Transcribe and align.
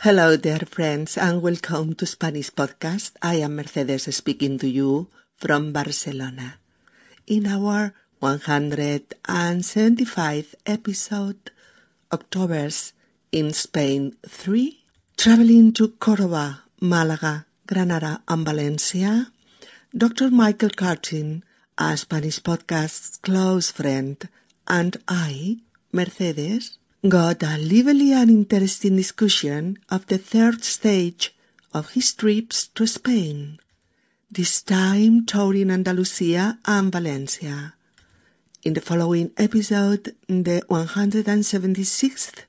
Hello 0.00 0.32
dear 0.34 0.64
friends 0.64 1.20
and 1.20 1.42
welcome 1.42 1.92
to 1.92 2.06
Spanish 2.06 2.48
Podcast. 2.48 3.12
I 3.20 3.34
am 3.44 3.56
Mercedes 3.56 4.08
speaking 4.16 4.56
to 4.56 4.66
you 4.66 5.08
from 5.36 5.74
Barcelona. 5.76 6.56
In 7.26 7.46
our 7.46 7.92
175th 8.22 10.54
episode, 10.64 11.50
October's 12.10 12.94
in 13.30 13.52
Spain 13.52 14.16
3, 14.26 14.82
traveling 15.18 15.74
to 15.74 15.88
Córdoba, 16.00 16.60
Málaga, 16.80 17.44
Granada 17.66 18.22
and 18.26 18.46
Valencia, 18.46 19.30
Dr. 19.94 20.30
Michael 20.30 20.70
Cartin, 20.70 21.42
a 21.76 21.94
Spanish 21.98 22.40
Podcast's 22.40 23.18
close 23.18 23.70
friend, 23.70 24.30
and 24.66 24.96
I, 25.06 25.58
Mercedes, 25.92 26.78
got 27.08 27.42
a 27.42 27.56
lively 27.56 28.12
and 28.12 28.28
interesting 28.28 28.96
discussion 28.96 29.78
of 29.88 30.06
the 30.08 30.18
third 30.18 30.62
stage 30.62 31.34
of 31.72 31.92
his 31.92 32.12
trips 32.12 32.68
to 32.68 32.86
Spain, 32.86 33.58
this 34.30 34.60
time 34.60 35.24
touring 35.24 35.70
Andalusia 35.70 36.58
and 36.66 36.92
Valencia. 36.92 37.72
In 38.64 38.74
the 38.74 38.82
following 38.82 39.30
episode, 39.38 40.14
the 40.28 40.62
176th, 40.68 42.44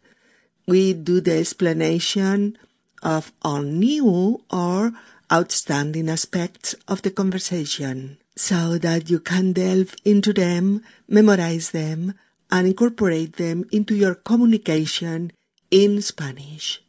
we 0.68 0.94
do 0.94 1.22
the 1.22 1.40
explanation 1.40 2.58
of 3.02 3.32
all 3.42 3.62
new 3.62 4.44
or 4.52 4.92
outstanding 5.32 6.10
aspects 6.10 6.76
of 6.90 7.04
the 7.04 7.12
conversation 7.12 8.18
so 8.36 8.78
that 8.78 9.10
you 9.10 9.22
can 9.22 9.54
delve 9.54 9.96
into 10.04 10.34
them, 10.34 10.84
memorize 11.08 11.72
them, 11.72 12.16
and 12.52 12.68
incorporate 12.68 13.38
them 13.38 13.66
into 13.72 13.96
your 13.96 14.16
communication 14.16 15.32
in 15.72 16.02
Spanish. 16.02 16.84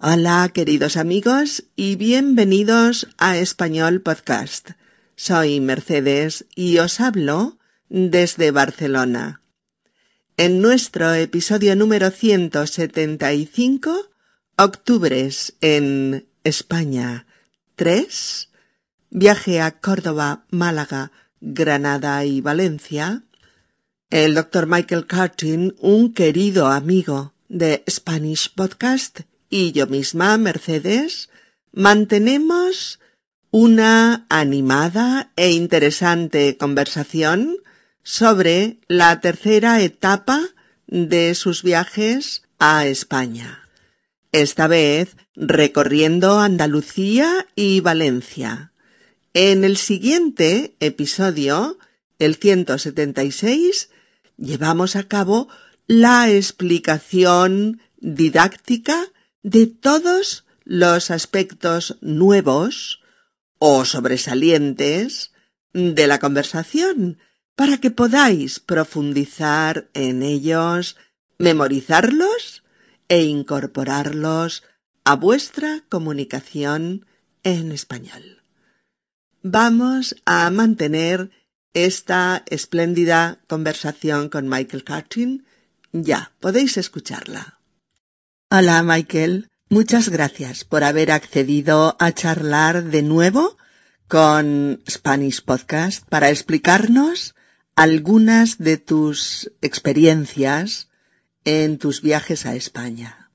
Hola, 0.00 0.50
queridos 0.54 0.96
amigos, 0.96 1.64
y 1.76 1.96
bienvenidos 1.96 3.08
a 3.18 3.36
Español 3.36 4.00
Podcast. 4.00 4.70
Soy 5.16 5.60
Mercedes 5.60 6.46
y 6.54 6.78
os 6.78 7.00
hablo 7.00 7.58
desde 7.88 8.50
Barcelona. 8.52 9.42
En 10.36 10.62
nuestro 10.62 11.12
episodio 11.14 11.74
número 11.74 12.10
175, 12.10 14.08
Octubres 14.56 15.54
en 15.60 16.28
España 16.44 17.26
3, 17.74 18.48
viaje 19.10 19.60
a 19.60 19.80
Córdoba, 19.80 20.46
Málaga, 20.50 21.10
Granada 21.40 22.24
y 22.24 22.40
Valencia, 22.40 23.24
el 24.10 24.34
doctor 24.34 24.66
Michael 24.66 25.06
Cartin, 25.06 25.74
un 25.80 26.14
querido 26.14 26.68
amigo 26.68 27.34
de 27.48 27.84
Spanish 27.88 28.52
Podcast, 28.54 29.20
y 29.50 29.72
yo 29.72 29.86
misma, 29.86 30.36
Mercedes, 30.38 31.28
mantenemos 31.72 33.00
una 33.50 34.26
animada 34.30 35.32
e 35.36 35.52
interesante 35.52 36.56
conversación 36.56 37.58
sobre 38.02 38.78
la 38.88 39.20
tercera 39.20 39.80
etapa 39.82 40.40
de 40.86 41.34
sus 41.34 41.62
viajes 41.62 42.42
a 42.58 42.86
España. 42.86 43.68
Esta 44.32 44.68
vez 44.68 45.16
recorriendo 45.34 46.40
Andalucía 46.40 47.46
y 47.54 47.80
Valencia. 47.80 48.72
En 49.34 49.64
el 49.64 49.76
siguiente 49.76 50.74
episodio, 50.80 51.78
el 52.18 52.36
176, 52.36 53.90
llevamos 54.38 54.96
a 54.96 55.02
cabo 55.02 55.48
la 55.86 56.30
explicación 56.30 57.80
didáctica 57.98 59.08
de 59.42 59.66
todos 59.66 60.46
los 60.64 61.10
aspectos 61.10 61.98
nuevos 62.00 63.02
o 63.58 63.84
sobresalientes 63.84 65.32
de 65.72 66.06
la 66.06 66.18
conversación 66.18 67.18
para 67.56 67.78
que 67.78 67.90
podáis 67.90 68.60
profundizar 68.60 69.90
en 69.92 70.22
ellos, 70.22 70.96
memorizarlos 71.38 72.62
e 73.08 73.24
incorporarlos 73.24 74.62
a 75.04 75.16
vuestra 75.16 75.82
comunicación 75.88 77.06
en 77.42 77.72
español. 77.72 78.44
Vamos 79.42 80.16
a 80.24 80.50
mantener 80.50 81.30
esta 81.74 82.42
espléndida 82.46 83.40
conversación 83.46 84.28
con 84.28 84.48
Michael 84.48 84.84
Cartin. 84.84 85.46
Ya, 85.92 86.32
podéis 86.40 86.76
escucharla. 86.76 87.58
Hola, 88.50 88.82
Michael. 88.82 89.48
Muchas 89.70 90.08
gracias 90.08 90.64
por 90.64 90.82
haber 90.82 91.10
accedido 91.10 91.96
a 91.98 92.12
charlar 92.12 92.84
de 92.84 93.02
nuevo 93.02 93.58
con 94.06 94.82
Spanish 94.88 95.44
Podcast 95.44 96.06
para 96.08 96.30
explicarnos 96.30 97.34
algunas 97.76 98.56
de 98.56 98.78
tus 98.78 99.52
experiencias 99.60 100.88
en 101.44 101.78
tus 101.78 102.00
viajes 102.00 102.46
a 102.46 102.56
España. 102.56 103.30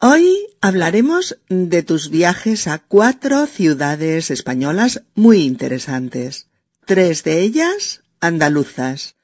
Hoy 0.00 0.36
hablaremos 0.60 1.38
de 1.48 1.82
tus 1.82 2.10
viajes 2.10 2.66
a 2.66 2.78
cuatro 2.80 3.46
ciudades 3.46 4.30
españolas 4.30 5.04
muy 5.14 5.42
interesantes 5.42 6.48
tres 6.84 7.24
de 7.24 7.40
ellas 7.40 8.02
andaluzas, 8.20 9.16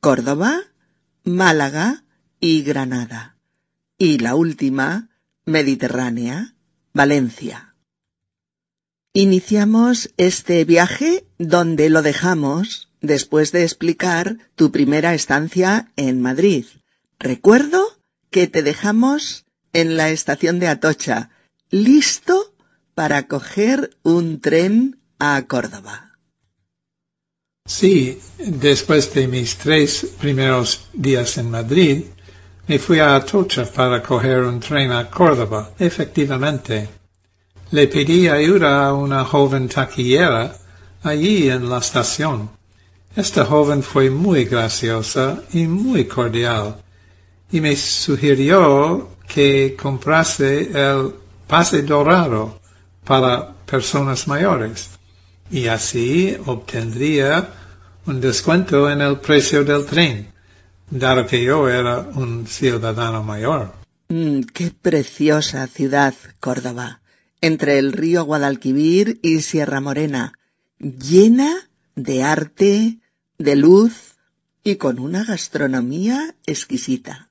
Córdoba, 0.00 0.60
Málaga 1.24 2.04
y 2.40 2.62
Granada, 2.62 3.36
y 3.98 4.18
la 4.18 4.34
última, 4.34 5.08
Mediterránea, 5.46 6.54
Valencia. 6.92 7.74
Iniciamos 9.12 10.12
este 10.16 10.64
viaje 10.64 11.24
donde 11.38 11.88
lo 11.88 12.02
dejamos 12.02 12.90
después 13.00 13.52
de 13.52 13.62
explicar 13.62 14.38
tu 14.56 14.72
primera 14.72 15.14
estancia 15.14 15.92
en 15.96 16.20
Madrid. 16.20 16.66
Recuerdo 17.18 17.84
que 18.30 18.48
te 18.48 18.62
dejamos 18.62 19.46
en 19.72 19.96
la 19.96 20.10
estación 20.10 20.58
de 20.58 20.68
Atocha, 20.68 21.30
listo 21.70 22.54
para 22.94 23.26
coger 23.28 23.96
un 24.02 24.40
tren 24.40 25.00
a 25.18 25.44
Córdoba. 25.46 26.13
Sí, 27.66 28.20
después 28.36 29.14
de 29.14 29.26
mis 29.26 29.56
tres 29.56 30.06
primeros 30.20 30.86
días 30.92 31.38
en 31.38 31.50
Madrid, 31.50 32.04
me 32.68 32.78
fui 32.78 32.98
a 32.98 33.16
Atocha 33.16 33.64
para 33.64 34.02
coger 34.02 34.40
un 34.44 34.60
tren 34.60 34.92
a 34.92 35.08
Córdoba. 35.08 35.70
Efectivamente. 35.78 36.86
Le 37.70 37.86
pedí 37.88 38.28
ayuda 38.28 38.86
a 38.86 38.92
una 38.92 39.24
joven 39.24 39.66
taquillera 39.66 40.54
allí 41.04 41.48
en 41.48 41.70
la 41.70 41.78
estación. 41.78 42.50
Esta 43.16 43.46
joven 43.46 43.82
fue 43.82 44.10
muy 44.10 44.44
graciosa 44.44 45.42
y 45.54 45.66
muy 45.66 46.04
cordial, 46.04 46.82
y 47.50 47.62
me 47.62 47.74
sugirió 47.76 49.16
que 49.26 49.74
comprase 49.74 50.70
el 50.74 51.14
pase 51.46 51.80
dorado 51.80 52.60
para 53.04 53.54
personas 53.64 54.28
mayores 54.28 54.93
y 55.50 55.66
así 55.66 56.36
obtendría 56.46 57.50
un 58.06 58.20
descuento 58.20 58.90
en 58.90 59.00
el 59.00 59.18
precio 59.18 59.64
del 59.64 59.86
tren, 59.86 60.28
dado 60.90 61.26
que 61.26 61.42
yo 61.42 61.68
era 61.68 62.00
un 62.00 62.46
ciudadano 62.46 63.22
mayor. 63.22 63.72
Mm, 64.08 64.40
qué 64.52 64.70
preciosa 64.70 65.66
ciudad, 65.66 66.14
Córdoba, 66.40 67.00
entre 67.40 67.78
el 67.78 67.92
río 67.92 68.24
Guadalquivir 68.24 69.18
y 69.22 69.40
Sierra 69.40 69.80
Morena, 69.80 70.34
llena 70.78 71.68
de 71.94 72.22
arte, 72.22 72.98
de 73.38 73.56
luz 73.56 74.16
y 74.62 74.76
con 74.76 74.98
una 74.98 75.24
gastronomía 75.24 76.34
exquisita. 76.46 77.28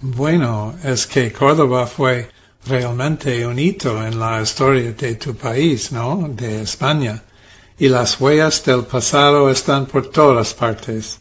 Bueno, 0.00 0.74
es 0.84 1.06
que 1.06 1.32
Córdoba 1.32 1.86
fue 1.86 2.28
realmente 2.66 3.46
un 3.46 3.58
hito 3.58 4.04
en 4.04 4.18
la 4.18 4.42
historia 4.42 4.92
de 4.92 5.14
tu 5.14 5.34
país, 5.34 5.92
¿no? 5.92 6.28
De 6.28 6.62
España 6.62 7.22
y 7.78 7.88
las 7.88 8.20
huellas 8.20 8.64
del 8.64 8.84
pasado 8.84 9.50
están 9.50 9.86
por 9.86 10.10
todas 10.10 10.54
partes. 10.54 11.20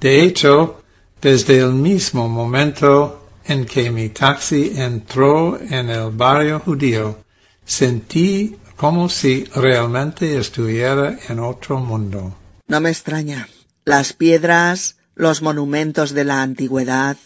De 0.00 0.22
hecho, 0.22 0.82
desde 1.20 1.58
el 1.58 1.72
mismo 1.72 2.28
momento 2.28 3.28
en 3.44 3.64
que 3.64 3.90
mi 3.90 4.10
taxi 4.10 4.72
entró 4.74 5.58
en 5.58 5.88
el 5.88 6.10
barrio 6.10 6.60
judío, 6.60 7.18
sentí 7.64 8.56
como 8.76 9.08
si 9.08 9.44
realmente 9.54 10.36
estuviera 10.36 11.18
en 11.28 11.40
otro 11.40 11.80
mundo. 11.80 12.36
No 12.66 12.80
me 12.80 12.90
extraña. 12.90 13.48
Las 13.84 14.12
piedras, 14.12 14.96
los 15.14 15.40
monumentos 15.40 16.12
de 16.12 16.24
la 16.24 16.42
antigüedad, 16.42 17.16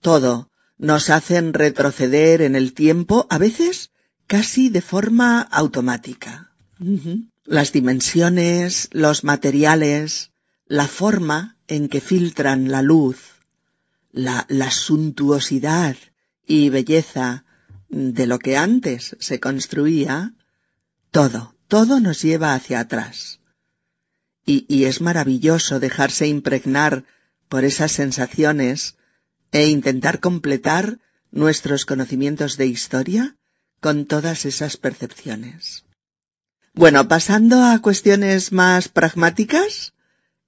todo 0.00 0.50
nos 0.78 1.10
hacen 1.10 1.54
retroceder 1.54 2.42
en 2.42 2.56
el 2.56 2.74
tiempo, 2.74 3.26
a 3.30 3.38
veces 3.38 3.90
casi 4.26 4.68
de 4.68 4.82
forma 4.82 5.40
automática 5.40 6.50
las 7.46 7.72
dimensiones, 7.72 8.88
los 8.92 9.24
materiales, 9.24 10.30
la 10.66 10.88
forma 10.88 11.56
en 11.68 11.88
que 11.88 12.00
filtran 12.00 12.70
la 12.70 12.82
luz, 12.82 13.40
la, 14.12 14.46
la 14.48 14.70
suntuosidad 14.70 15.96
y 16.46 16.68
belleza 16.70 17.44
de 17.88 18.26
lo 18.26 18.38
que 18.38 18.56
antes 18.56 19.16
se 19.20 19.40
construía, 19.40 20.34
todo, 21.10 21.54
todo 21.68 22.00
nos 22.00 22.22
lleva 22.22 22.54
hacia 22.54 22.80
atrás. 22.80 23.40
Y, 24.44 24.66
y 24.68 24.84
es 24.84 25.00
maravilloso 25.00 25.80
dejarse 25.80 26.26
impregnar 26.26 27.04
por 27.48 27.64
esas 27.64 27.92
sensaciones 27.92 28.96
e 29.52 29.68
intentar 29.68 30.20
completar 30.20 30.98
nuestros 31.30 31.84
conocimientos 31.84 32.56
de 32.56 32.66
historia 32.66 33.36
con 33.80 34.06
todas 34.06 34.44
esas 34.44 34.76
percepciones. 34.76 35.85
Bueno, 36.78 37.08
pasando 37.08 37.64
a 37.64 37.78
cuestiones 37.78 38.52
más 38.52 38.88
pragmáticas, 38.88 39.94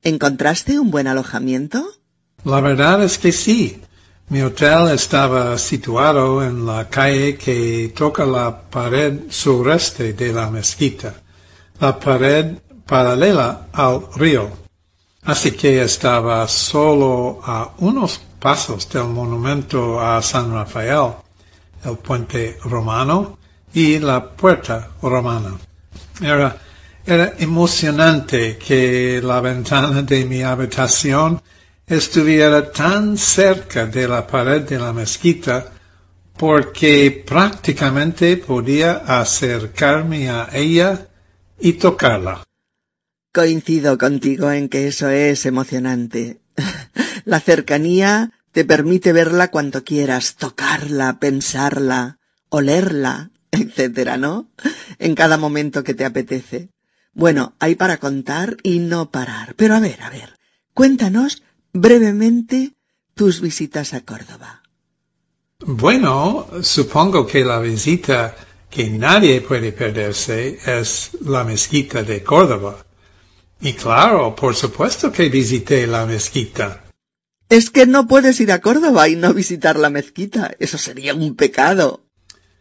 ¿encontraste 0.02 0.78
un 0.78 0.90
buen 0.90 1.06
alojamiento? 1.06 1.82
La 2.44 2.60
verdad 2.60 3.02
es 3.02 3.16
que 3.16 3.32
sí. 3.32 3.80
Mi 4.28 4.42
hotel 4.42 4.90
estaba 4.90 5.56
situado 5.56 6.44
en 6.44 6.66
la 6.66 6.86
calle 6.90 7.38
que 7.38 7.94
toca 7.96 8.26
la 8.26 8.60
pared 8.60 9.20
sureste 9.30 10.12
de 10.12 10.34
la 10.34 10.50
mezquita, 10.50 11.14
la 11.80 11.98
pared 11.98 12.58
paralela 12.84 13.68
al 13.72 14.02
río. 14.14 14.50
Así 15.22 15.52
que 15.52 15.80
estaba 15.80 16.46
solo 16.46 17.40
a 17.42 17.72
unos 17.78 18.20
pasos 18.38 18.86
del 18.90 19.04
monumento 19.04 19.98
a 19.98 20.20
San 20.20 20.52
Rafael, 20.52 21.12
el 21.86 21.96
puente 21.96 22.58
romano 22.64 23.38
y 23.72 23.98
la 23.98 24.30
puerta 24.30 24.90
romana. 25.00 25.58
Era, 26.20 26.56
emocionante 27.38 28.58
que 28.58 29.20
la 29.22 29.40
ventana 29.40 30.02
de 30.02 30.24
mi 30.26 30.42
habitación 30.42 31.40
estuviera 31.86 32.70
tan 32.70 33.16
cerca 33.16 33.86
de 33.86 34.06
la 34.06 34.26
pared 34.26 34.62
de 34.62 34.78
la 34.78 34.92
mezquita 34.92 35.72
porque 36.36 37.24
prácticamente 37.26 38.36
podía 38.36 38.92
acercarme 39.06 40.28
a 40.28 40.48
ella 40.52 41.08
y 41.58 41.72
tocarla. 41.74 42.44
Coincido 43.32 43.96
contigo 43.96 44.50
en 44.50 44.68
que 44.68 44.88
eso 44.88 45.08
es 45.08 45.46
emocionante. 45.46 46.40
la 47.24 47.40
cercanía 47.40 48.32
te 48.52 48.64
permite 48.64 49.12
verla 49.12 49.48
cuando 49.48 49.82
quieras, 49.84 50.36
tocarla, 50.36 51.18
pensarla, 51.20 52.18
olerla, 52.48 53.30
etcétera, 53.50 54.16
¿no? 54.16 54.50
En 54.98 55.14
cada 55.14 55.36
momento 55.36 55.84
que 55.84 55.94
te 55.94 56.04
apetece. 56.04 56.70
Bueno, 57.12 57.54
hay 57.58 57.74
para 57.74 57.98
contar 57.98 58.56
y 58.62 58.78
no 58.78 59.10
parar. 59.10 59.54
Pero 59.56 59.74
a 59.74 59.80
ver, 59.80 60.02
a 60.02 60.10
ver, 60.10 60.38
cuéntanos 60.74 61.42
brevemente 61.72 62.74
tus 63.14 63.40
visitas 63.40 63.94
a 63.94 64.02
Córdoba. 64.02 64.62
Bueno, 65.60 66.46
supongo 66.62 67.26
que 67.26 67.44
la 67.44 67.58
visita 67.58 68.36
que 68.70 68.88
nadie 68.90 69.40
puede 69.40 69.72
perderse 69.72 70.58
es 70.64 71.10
la 71.22 71.42
mezquita 71.42 72.02
de 72.02 72.22
Córdoba. 72.22 72.86
Y 73.60 73.72
claro, 73.72 74.36
por 74.36 74.54
supuesto 74.54 75.10
que 75.10 75.28
visité 75.28 75.86
la 75.86 76.06
mezquita. 76.06 76.84
Es 77.48 77.70
que 77.70 77.86
no 77.86 78.06
puedes 78.06 78.38
ir 78.40 78.52
a 78.52 78.60
Córdoba 78.60 79.08
y 79.08 79.16
no 79.16 79.34
visitar 79.34 79.78
la 79.78 79.90
mezquita. 79.90 80.54
Eso 80.60 80.78
sería 80.78 81.14
un 81.14 81.34
pecado. 81.34 82.07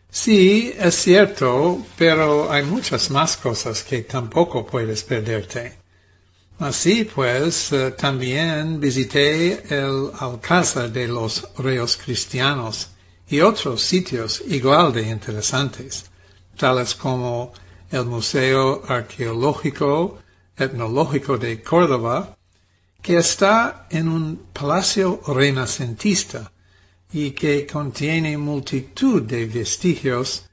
Sí, 0.09 0.74
es 0.77 0.95
cierto, 0.95 1.86
pero 1.98 2.51
hay 2.51 2.63
muchas 2.63 3.09
más 3.12 3.38
cosas 3.38 3.83
que 3.83 4.01
tampoco 4.01 4.65
puedes 4.65 5.04
perderte. 5.04 5.77
Así 6.59 7.04
pues, 7.04 7.71
eh, 7.71 7.92
también 7.92 8.80
visité 8.80 9.63
el 9.69 10.09
Alcázar 10.19 10.92
de 10.92 11.07
los 11.07 11.48
Reyes 11.57 11.98
Cristianos 11.98 12.89
y 13.30 13.42
otros 13.42 13.81
sitios 13.83 14.42
igual 14.48 14.92
de 14.92 15.04
interesantes, 15.04 16.06
tales 16.57 16.95
como 16.95 17.54
el 17.92 18.06
Museo 18.06 18.83
Arqueológico 18.88 20.19
Etnológico 20.57 21.38
de 21.38 21.62
Córdoba, 21.62 22.36
que 23.04 23.18
está 23.18 23.86
en 23.92 24.07
un 24.07 24.48
palacio 24.51 25.21
renacentista 25.27 26.51
y 27.12 27.31
que 27.31 27.65
contiene 27.65 28.38
multitud 28.38 29.21
de 29.24 29.45
vestigios 29.45 30.45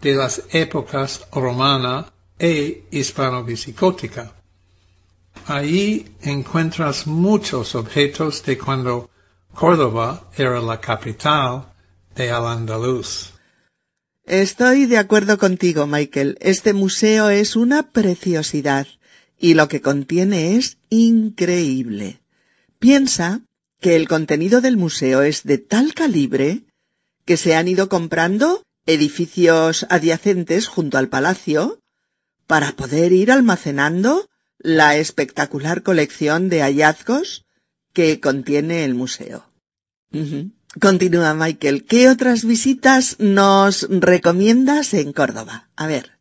de 0.00 0.14
las 0.14 0.42
épocas 0.50 1.26
romana 1.32 2.12
e 2.38 2.84
hispano-visicótica. 2.90 4.32
Ahí 5.46 6.16
encuentras 6.22 7.06
muchos 7.06 7.74
objetos 7.74 8.42
de 8.44 8.58
cuando 8.58 9.10
Córdoba 9.54 10.28
era 10.36 10.60
la 10.60 10.80
capital 10.80 11.72
de 12.14 12.30
Al-Andalus. 12.30 13.32
Estoy 14.24 14.86
de 14.86 14.98
acuerdo 14.98 15.38
contigo, 15.38 15.86
Michael. 15.86 16.38
Este 16.40 16.72
museo 16.72 17.28
es 17.28 17.56
una 17.56 17.90
preciosidad 17.90 18.86
y 19.38 19.54
lo 19.54 19.68
que 19.68 19.80
contiene 19.80 20.56
es 20.56 20.78
increíble. 20.90 22.20
Piensa 22.78 23.42
que 23.82 23.96
el 23.96 24.08
contenido 24.08 24.62
del 24.62 24.78
museo 24.78 25.20
es 25.20 25.42
de 25.42 25.58
tal 25.58 25.92
calibre 25.92 26.62
que 27.26 27.36
se 27.36 27.54
han 27.54 27.68
ido 27.68 27.90
comprando 27.90 28.62
edificios 28.86 29.84
adyacentes 29.90 30.68
junto 30.68 30.96
al 30.96 31.08
palacio 31.08 31.80
para 32.46 32.72
poder 32.72 33.12
ir 33.12 33.30
almacenando 33.30 34.28
la 34.58 34.96
espectacular 34.96 35.82
colección 35.82 36.48
de 36.48 36.62
hallazgos 36.62 37.44
que 37.92 38.20
contiene 38.20 38.84
el 38.84 38.94
museo. 38.94 39.44
Continúa, 40.80 41.34
Michael. 41.34 41.84
¿Qué 41.84 42.08
otras 42.08 42.44
visitas 42.44 43.16
nos 43.18 43.86
recomiendas 43.90 44.94
en 44.94 45.12
Córdoba? 45.12 45.68
A 45.76 45.86
ver. 45.86 46.12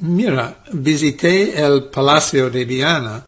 Mira, 0.00 0.64
visité 0.72 1.62
el 1.62 1.90
Palacio 1.90 2.48
de 2.48 2.64
Viana, 2.64 3.26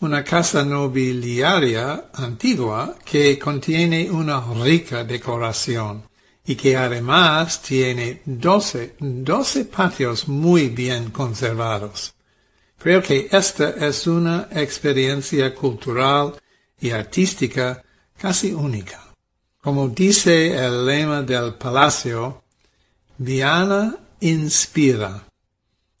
una 0.00 0.22
casa 0.22 0.64
nobiliaria 0.64 2.10
antigua 2.14 2.96
que 3.04 3.38
contiene 3.38 4.10
una 4.10 4.40
rica 4.40 5.04
decoración 5.04 6.04
y 6.46 6.54
que 6.54 6.76
además 6.76 7.60
tiene 7.60 8.22
doce, 8.24 8.94
doce 9.00 9.64
patios 9.64 10.28
muy 10.28 10.68
bien 10.68 11.10
conservados. 11.10 12.14
Creo 12.78 13.02
que 13.02 13.28
esta 13.30 13.70
es 13.70 14.06
una 14.06 14.48
experiencia 14.52 15.54
cultural 15.54 16.34
y 16.80 16.90
artística 16.90 17.82
casi 18.16 18.52
única. 18.52 19.04
Como 19.60 19.88
dice 19.88 20.56
el 20.56 20.86
lema 20.86 21.22
del 21.22 21.54
palacio, 21.54 22.44
Viana 23.18 23.96
inspira. 24.20 25.24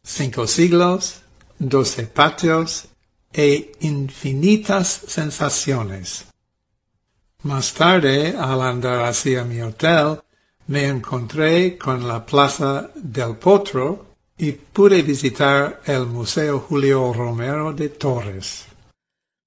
Cinco 0.02 0.46
siglos, 0.46 1.20
doce 1.58 2.04
patios 2.06 2.87
e 3.32 3.72
infinitas 3.80 4.88
sensaciones. 5.06 6.26
Más 7.42 7.72
tarde, 7.72 8.34
al 8.36 8.60
andar 8.62 9.04
hacia 9.04 9.44
mi 9.44 9.60
hotel, 9.60 10.20
me 10.66 10.86
encontré 10.86 11.78
con 11.78 12.06
la 12.06 12.26
Plaza 12.26 12.90
del 12.94 13.36
Potro 13.36 14.06
y 14.36 14.52
pude 14.52 15.02
visitar 15.02 15.80
el 15.86 16.06
Museo 16.06 16.60
Julio 16.60 17.12
Romero 17.12 17.72
de 17.72 17.88
Torres. 17.88 18.66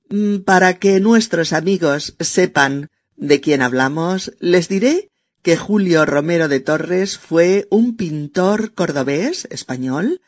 Mm, 0.09 0.39
para 0.39 0.79
que 0.79 0.99
nuestros 0.99 1.53
amigos 1.53 2.15
sepan 2.19 2.89
de 3.15 3.39
quién 3.39 3.61
hablamos, 3.61 4.33
les 4.39 4.67
diré 4.67 5.11
que 5.41 5.57
Julio 5.57 6.05
Romero 6.05 6.47
de 6.47 6.59
Torres 6.59 7.17
fue 7.17 7.67
un 7.69 7.95
pintor 7.95 8.73
cordobés 8.73 9.47
español 9.49 10.21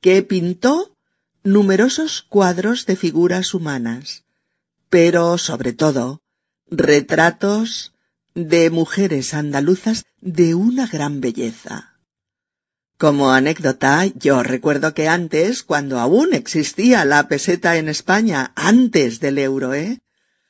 que 0.00 0.22
pintó 0.22 0.96
numerosos 1.44 2.22
cuadros 2.22 2.86
de 2.86 2.96
figuras 2.96 3.54
humanas, 3.54 4.24
pero 4.90 5.38
sobre 5.38 5.72
todo 5.72 6.20
retratos 6.70 7.92
de 8.34 8.70
mujeres 8.70 9.34
andaluzas 9.34 10.04
de 10.20 10.54
una 10.54 10.86
gran 10.86 11.20
belleza. 11.20 11.94
Como 12.98 13.30
anécdota, 13.30 14.06
yo 14.06 14.42
recuerdo 14.42 14.92
que 14.92 15.06
antes, 15.06 15.62
cuando 15.62 16.00
aún 16.00 16.34
existía 16.34 17.04
la 17.04 17.28
peseta 17.28 17.76
en 17.76 17.88
España, 17.88 18.52
antes 18.56 19.20
del 19.20 19.38
euro, 19.38 19.72
¿eh? 19.72 20.00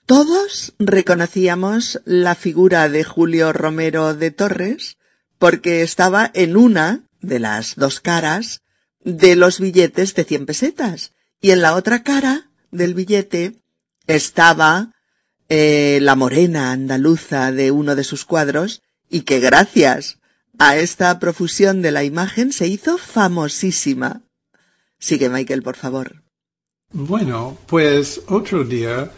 Todos 0.06 0.72
reconocíamos 0.78 2.00
la 2.06 2.34
figura 2.34 2.88
de 2.88 3.04
Julio 3.04 3.52
Romero 3.52 4.14
de 4.14 4.30
Torres 4.30 4.96
porque 5.38 5.82
estaba 5.82 6.30
en 6.32 6.56
una 6.56 7.02
de 7.20 7.38
las 7.38 7.76
dos 7.76 8.00
caras 8.00 8.62
de 9.04 9.36
los 9.36 9.60
billetes 9.60 10.14
de 10.14 10.24
cien 10.24 10.46
pesetas 10.46 11.12
y 11.40 11.50
en 11.50 11.62
la 11.62 11.74
otra 11.74 12.02
cara 12.02 12.50
del 12.70 12.94
billete 12.94 13.60
estaba 14.06 14.92
eh, 15.48 15.98
la 16.02 16.14
morena 16.14 16.72
andaluza 16.72 17.52
de 17.52 17.70
uno 17.70 17.94
de 17.94 18.04
sus 18.04 18.24
cuadros 18.24 18.82
y 19.08 19.22
que 19.22 19.40
gracias 19.40 20.18
a 20.58 20.76
esta 20.76 21.18
profusión 21.18 21.82
de 21.82 21.92
la 21.92 22.04
imagen 22.04 22.52
se 22.52 22.66
hizo 22.66 22.98
famosísima. 22.98 24.22
Sigue, 24.98 25.28
Michael, 25.28 25.62
por 25.62 25.76
favor. 25.76 26.22
Bueno, 26.92 27.56
pues 27.66 28.20
otro 28.28 28.64
día 28.64 29.10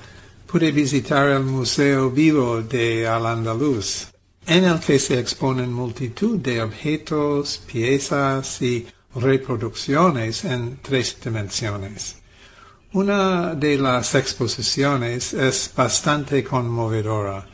pude 0.47 0.73
visitar 0.73 1.29
el 1.29 1.45
Museo 1.45 2.11
Vivo 2.11 2.61
de 2.63 3.07
Al-Andalus. 3.07 4.09
en 4.47 4.65
el 4.65 4.81
que 4.81 4.99
se 4.99 5.19
exponen 5.19 5.73
multitud 5.73 6.39
de 6.39 6.61
objetos, 6.63 7.63
piezas 7.71 8.61
y 8.63 8.87
reproducciones 9.15 10.45
en 10.45 10.79
tres 10.83 11.17
dimensiones. 11.23 12.17
Una 12.93 13.55
de 13.55 13.79
las 13.79 14.15
exposiciones 14.15 15.33
es 15.33 15.71
bastante 15.77 16.43
conmovedora, 16.43 17.47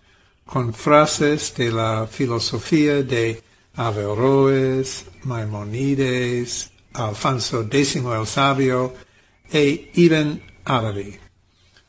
con 0.44 0.72
frases 0.72 1.54
de 1.54 1.70
la 1.70 2.06
filosofía 2.06 3.02
de 3.02 3.42
Averroes, 3.74 5.04
Maimonides, 5.24 6.70
Alfonso 6.94 7.68
X 7.70 7.96
el 7.96 8.26
Sabio 8.26 8.94
e 9.52 9.90
Ibn 9.94 10.42
Arabi. 10.64 11.18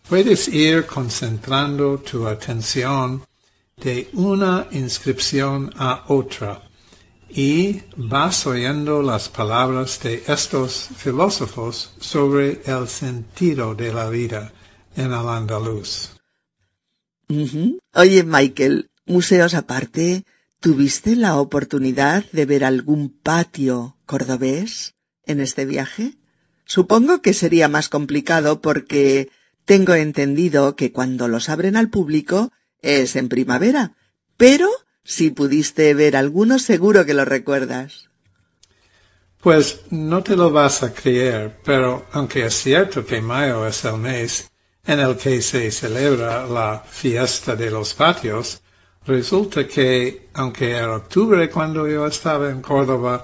Puedes 0.09 0.47
ir 0.49 0.85
concentrando 0.85 1.99
tu 1.99 2.27
atención 2.27 3.23
de 3.77 4.09
una 4.13 4.67
inscripción 4.71 5.71
a 5.77 6.03
otra 6.07 6.66
y 7.29 7.81
vas 7.95 8.45
oyendo 8.47 9.01
las 9.01 9.29
palabras 9.29 9.99
de 10.01 10.23
estos 10.27 10.89
filósofos 10.97 11.93
sobre 11.99 12.61
el 12.65 12.87
sentido 12.87 13.75
de 13.75 13.93
la 13.93 14.09
vida 14.09 14.53
en 14.95 15.07
el 15.07 15.27
andaluz. 15.29 16.11
Oye, 17.93 18.23
Michael, 18.23 18.89
museos 19.05 19.53
aparte, 19.53 20.23
¿tuviste 20.59 21.15
la 21.15 21.35
oportunidad 21.39 22.23
de 22.31 22.45
ver 22.45 22.63
algún 22.63 23.09
patio 23.09 23.97
cordobés 24.05 24.95
en 25.25 25.41
este 25.41 25.65
viaje? 25.65 26.13
Supongo 26.65 27.21
que 27.21 27.33
sería 27.33 27.67
más 27.67 27.89
complicado 27.89 28.61
porque 28.61 29.29
tengo 29.65 29.93
entendido 29.93 30.75
que 30.75 30.91
cuando 30.91 31.27
los 31.27 31.49
abren 31.49 31.75
al 31.75 31.89
público 31.89 32.51
es 32.81 33.15
en 33.15 33.27
primavera, 33.27 33.95
pero 34.37 34.69
si 35.07 35.31
pudiste 35.31 35.93
ver 35.93 36.17
alguno, 36.17 36.59
seguro 36.59 37.05
que 37.05 37.13
lo 37.13 37.23
recuerdas. 37.23 38.09
Pues 39.39 39.83
no 39.89 40.21
te 40.21 40.35
lo 40.35 40.51
vas 40.51 40.83
a 40.83 40.93
creer, 40.93 41.59
pero 41.63 42.07
aunque 42.11 42.45
es 42.45 42.55
cierto 42.55 43.05
que 43.05 43.21
mayo 43.21 43.65
es 43.65 43.85
el 43.85 43.97
mes 43.99 44.51
en 44.85 44.99
el 44.99 45.15
que 45.15 45.41
se 45.41 45.71
celebra 45.71 46.45
la 46.45 46.83
fiesta 46.85 47.55
de 47.55 47.71
los 47.71 47.93
patios, 47.93 48.61
resulta 49.05 49.65
que, 49.65 50.27
aunque 50.33 50.71
era 50.71 50.97
octubre 50.97 51.49
cuando 51.49 51.87
yo 51.87 52.05
estaba 52.05 52.49
en 52.49 52.61
Córdoba, 52.61 53.23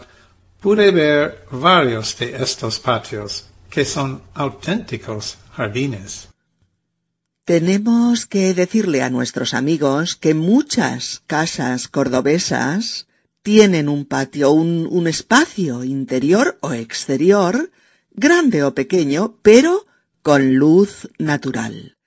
pude 0.62 0.90
ver 0.90 1.46
varios 1.52 2.18
de 2.18 2.34
estos 2.42 2.80
patios, 2.80 3.50
que 3.70 3.84
son 3.84 4.22
auténticos 4.36 5.38
jardines. 5.52 6.33
Tenemos 7.46 8.26
que 8.26 8.54
decirle 8.54 9.02
a 9.02 9.10
nuestros 9.10 9.54
amigos 9.54 10.16
que 10.16 10.34
muchas 10.34 11.24
casas 11.28 11.90
cordobesas 11.90 13.08
tienen 13.42 13.90
un 13.90 14.06
patio, 14.06 14.52
un, 14.52 15.08
espacio 15.08 15.84
interior 15.84 16.58
o 16.62 16.72
exterior, 16.72 17.70
grande 18.12 18.64
o 18.64 18.74
pequeño, 18.74 19.38
pero 19.42 19.86
con 20.22 20.56
luz 20.56 21.10
natural, 21.18 21.98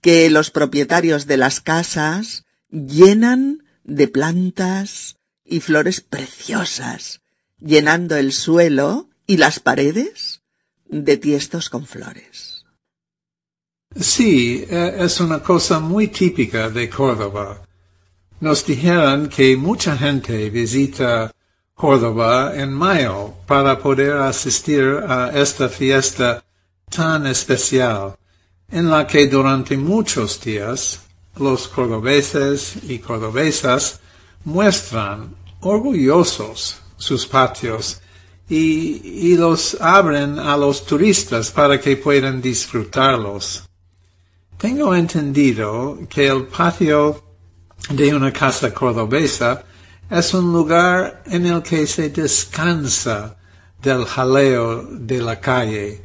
que 0.00 0.28
los 0.28 0.50
propietarios 0.50 1.28
de 1.28 1.36
las 1.36 1.60
casas 1.60 2.44
llenan 2.68 3.62
de 3.84 4.08
plantas 4.08 5.18
y 5.44 5.60
flores 5.60 6.00
preciosas, 6.00 7.20
llenando 7.60 8.16
el 8.16 8.32
suelo 8.32 9.08
y 9.24 9.36
las 9.36 9.60
paredes 9.60 10.42
de 10.86 11.16
tiestos 11.16 11.70
con 11.70 11.86
flores. 11.86 12.53
Sí, 13.96 14.66
e, 14.68 15.04
es 15.04 15.20
una 15.20 15.40
cosa 15.40 15.78
muy 15.78 16.08
típica 16.08 16.68
de 16.68 16.90
Córdoba. 16.90 17.62
Nos 18.40 18.66
dijeron 18.66 19.28
que 19.28 19.56
mucha 19.56 19.96
gente 19.96 20.50
visita 20.50 21.30
Córdoba 21.74 22.54
en 22.56 22.72
mayo 22.72 23.34
para 23.46 23.78
poder 23.78 24.16
asistir 24.16 25.00
a 25.06 25.30
esta 25.32 25.68
fiesta 25.68 26.42
tan 26.90 27.26
especial, 27.28 28.16
en 28.68 28.90
la 28.90 29.06
que 29.06 29.28
durante 29.28 29.76
muchos 29.76 30.40
días 30.40 31.00
los 31.36 31.68
cordobeses 31.68 32.74
y 32.88 32.98
cordobesas 32.98 34.00
muestran 34.44 35.36
orgullosos 35.60 36.80
sus 36.96 37.26
patios 37.26 38.00
y, 38.48 39.30
y 39.30 39.36
los 39.36 39.76
abren 39.80 40.38
a 40.40 40.56
los 40.56 40.84
turistas 40.84 41.52
para 41.52 41.80
que 41.80 41.96
puedan 41.96 42.42
disfrutarlos. 42.42 43.64
Tengo 44.58 44.94
entendido 44.94 45.98
que 46.08 46.26
el 46.26 46.46
patio 46.46 47.22
de 47.90 48.14
una 48.14 48.32
casa 48.32 48.72
cordobesa 48.72 49.64
es 50.10 50.34
un 50.34 50.52
lugar 50.52 51.22
en 51.26 51.46
el 51.46 51.62
que 51.62 51.86
se 51.86 52.10
descansa 52.10 53.36
del 53.82 54.04
jaleo 54.04 54.82
de 54.84 55.20
la 55.20 55.40
calle 55.40 56.02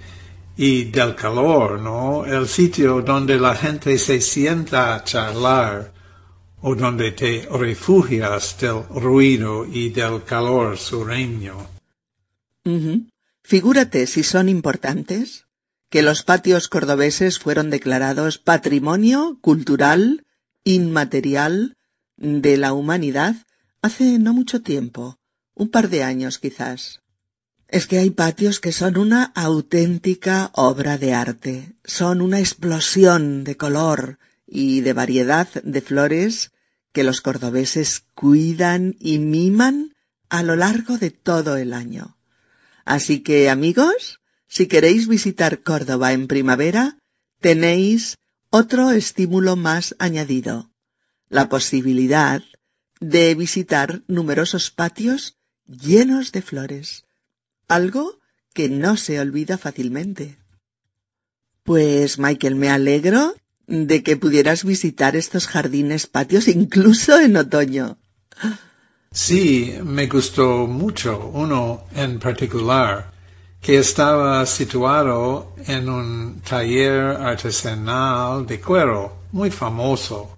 y 0.57 0.85
del 0.85 1.15
calor, 1.15 1.79
¿no? 1.79 2.25
El 2.25 2.47
sitio 2.47 3.01
donde 3.01 3.39
la 3.39 3.55
gente 3.55 3.97
se 3.97 4.19
sienta 4.19 4.95
a 4.95 5.03
charlar 5.03 5.93
o 6.61 6.75
donde 6.75 7.11
te 7.11 7.47
refugias 7.49 8.57
del 8.59 8.83
ruido 8.89 9.65
y 9.65 9.89
del 9.89 10.23
calor 10.25 10.77
sureño. 10.77 11.55
Figúrate 13.41 14.05
si 14.05 14.23
son 14.23 14.49
importantes 14.49 15.45
que 15.89 16.03
los 16.03 16.23
patios 16.23 16.67
cordobeses 16.67 17.39
fueron 17.39 17.69
declarados 17.69 18.37
Patrimonio 18.37 19.39
Cultural 19.41 20.25
Inmaterial 20.63 21.77
de 22.17 22.57
la 22.57 22.73
Humanidad 22.73 23.35
hace 23.81 24.19
no 24.19 24.33
mucho 24.33 24.61
tiempo, 24.61 25.19
un 25.55 25.69
par 25.69 25.89
de 25.89 26.03
años 26.03 26.37
quizás. 26.37 27.01
Es 27.67 27.87
que 27.87 27.97
hay 27.99 28.09
patios 28.09 28.59
que 28.59 28.71
son 28.71 28.97
una 28.97 29.23
auténtica 29.35 30.51
obra 30.53 30.97
de 30.97 31.13
arte, 31.13 31.75
son 31.83 32.21
una 32.21 32.39
explosión 32.39 33.43
de 33.43 33.57
color 33.57 34.19
y 34.45 34.81
de 34.81 34.93
variedad 34.93 35.47
de 35.63 35.81
flores 35.81 36.51
que 36.91 37.03
los 37.03 37.21
cordobeses 37.21 38.03
cuidan 38.15 38.95
y 38.99 39.19
miman 39.19 39.95
a 40.29 40.43
lo 40.43 40.55
largo 40.55 40.97
de 40.97 41.11
todo 41.11 41.57
el 41.57 41.73
año. 41.73 42.17
Así 42.85 43.19
que, 43.19 43.49
amigos, 43.49 44.18
si 44.49 44.67
queréis 44.67 45.07
visitar 45.07 45.61
Córdoba 45.61 46.11
en 46.11 46.27
primavera, 46.27 46.97
tenéis 47.39 48.17
otro 48.49 48.89
estímulo 48.89 49.55
más 49.55 49.95
añadido, 49.99 50.71
la 51.29 51.47
posibilidad 51.49 52.41
de 52.99 53.35
visitar 53.35 54.01
numerosos 54.07 54.71
patios 54.71 55.37
llenos 55.67 56.31
de 56.31 56.41
flores, 56.41 57.05
algo 57.67 58.19
que 58.53 58.69
no 58.69 58.97
se 58.97 59.19
olvida 59.19 59.59
fácilmente. 59.59 60.37
Pues, 61.63 62.17
Michael, 62.17 62.55
me 62.55 62.69
alegro 62.69 63.35
de 63.67 64.01
que 64.01 64.17
pudieras 64.17 64.63
visitar 64.63 65.15
estos 65.15 65.45
jardines 65.45 66.07
patios 66.07 66.47
incluso 66.47 67.19
en 67.19 67.37
otoño. 67.37 67.99
Sí, 69.11 69.75
me 69.83 70.07
gustó 70.07 70.65
mucho 70.65 71.29
uno 71.33 71.85
en 71.93 72.17
particular 72.17 73.18
que 73.61 73.77
estaba 73.79 74.45
situado 74.45 75.53
en 75.67 75.89
un 75.89 76.41
taller 76.41 77.17
artesanal 77.21 78.45
de 78.45 78.59
cuero 78.59 79.19
muy 79.31 79.51
famoso, 79.51 80.37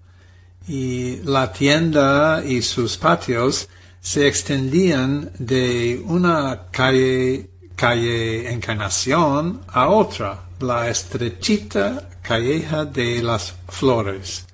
y 0.68 1.18
la 1.24 1.52
tienda 1.52 2.44
y 2.46 2.62
sus 2.62 2.98
patios 2.98 3.68
se 4.00 4.28
extendían 4.28 5.32
de 5.38 6.02
una 6.06 6.68
calle, 6.72 7.50
calle 7.76 8.52
Encarnación 8.52 9.62
a 9.68 9.90
otra, 9.90 10.44
la 10.60 10.90
estrechita 10.90 12.10
calleja 12.22 12.86
de 12.86 13.22
las 13.22 13.54
flores, 13.68 14.46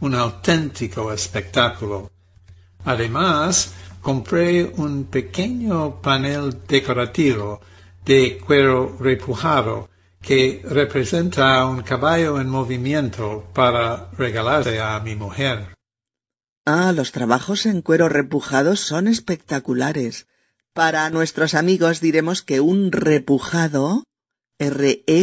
un 0.00 0.14
auténtico 0.14 1.12
espectáculo. 1.12 2.10
Además, 2.84 3.72
compré 4.00 4.64
un 4.64 5.04
pequeño 5.04 6.00
panel 6.00 6.62
decorativo 6.66 7.60
de 8.06 8.38
cuero 8.38 8.96
repujado 8.98 9.90
que 10.22 10.62
representa 10.64 11.66
un 11.66 11.82
caballo 11.82 12.40
en 12.40 12.48
movimiento 12.48 13.44
para 13.52 14.10
regalarle 14.12 14.80
a 14.80 14.98
mi 15.00 15.14
mujer. 15.16 15.74
Ah, 16.64 16.92
los 16.92 17.12
trabajos 17.12 17.66
en 17.66 17.82
cuero 17.82 18.08
repujado 18.08 18.76
son 18.76 19.06
espectaculares. 19.08 20.26
Para 20.72 21.10
nuestros 21.10 21.54
amigos 21.54 22.00
diremos 22.00 22.42
que 22.42 22.60
un 22.60 22.92
repujado, 22.92 24.04
R-E-P-U-J-A-D-O, 24.58 25.22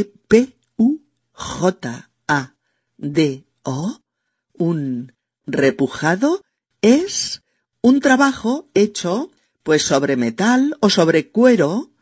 un 4.54 5.14
repujado 5.46 6.42
es 6.82 7.44
un 7.82 8.00
trabajo 8.00 8.68
hecho 8.74 9.30
pues 9.64 9.84
sobre 9.84 10.16
metal 10.18 10.78
o 10.82 10.90
sobre 10.90 11.30
cuero 11.30 11.93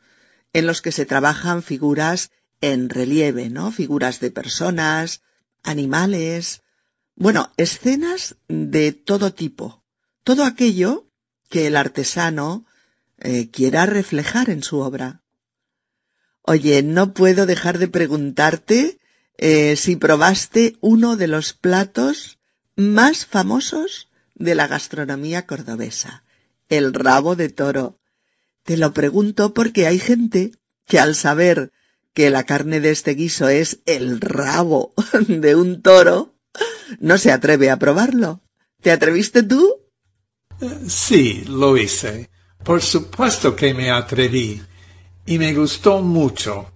en 0.53 0.67
los 0.67 0.81
que 0.81 0.91
se 0.91 1.05
trabajan 1.05 1.63
figuras 1.63 2.31
en 2.61 2.89
relieve, 2.89 3.49
¿no? 3.49 3.71
Figuras 3.71 4.19
de 4.19 4.31
personas, 4.31 5.21
animales, 5.63 6.61
bueno, 7.15 7.51
escenas 7.57 8.35
de 8.47 8.93
todo 8.93 9.33
tipo, 9.33 9.83
todo 10.23 10.45
aquello 10.45 11.07
que 11.49 11.67
el 11.67 11.75
artesano 11.75 12.65
eh, 13.19 13.49
quiera 13.51 13.85
reflejar 13.85 14.49
en 14.49 14.63
su 14.63 14.79
obra. 14.79 15.21
Oye, 16.41 16.81
no 16.81 17.13
puedo 17.13 17.45
dejar 17.45 17.77
de 17.77 17.87
preguntarte 17.87 18.99
eh, 19.37 19.75
si 19.75 19.95
probaste 19.95 20.77
uno 20.81 21.15
de 21.15 21.27
los 21.27 21.53
platos 21.53 22.39
más 22.75 23.25
famosos 23.25 24.09
de 24.35 24.55
la 24.55 24.67
gastronomía 24.67 25.45
cordobesa, 25.45 26.23
el 26.69 26.93
rabo 26.93 27.35
de 27.35 27.49
toro. 27.49 28.00
Te 28.63 28.77
lo 28.77 28.93
pregunto 28.93 29.53
porque 29.53 29.87
hay 29.87 29.99
gente 29.99 30.51
que 30.87 30.99
al 30.99 31.15
saber 31.15 31.71
que 32.13 32.29
la 32.29 32.43
carne 32.43 32.79
de 32.79 32.91
este 32.91 33.15
guiso 33.15 33.47
es 33.49 33.79
el 33.85 34.19
rabo 34.21 34.93
de 35.27 35.55
un 35.55 35.81
toro, 35.81 36.35
no 36.99 37.17
se 37.17 37.31
atreve 37.31 37.69
a 37.69 37.79
probarlo. 37.79 38.41
¿Te 38.81 38.91
atreviste 38.91 39.43
tú? 39.43 39.75
Sí, 40.87 41.43
lo 41.47 41.77
hice. 41.77 42.29
Por 42.63 42.81
supuesto 42.81 43.55
que 43.55 43.73
me 43.73 43.89
atreví. 43.89 44.61
Y 45.25 45.37
me 45.37 45.53
gustó 45.53 46.01
mucho. 46.01 46.71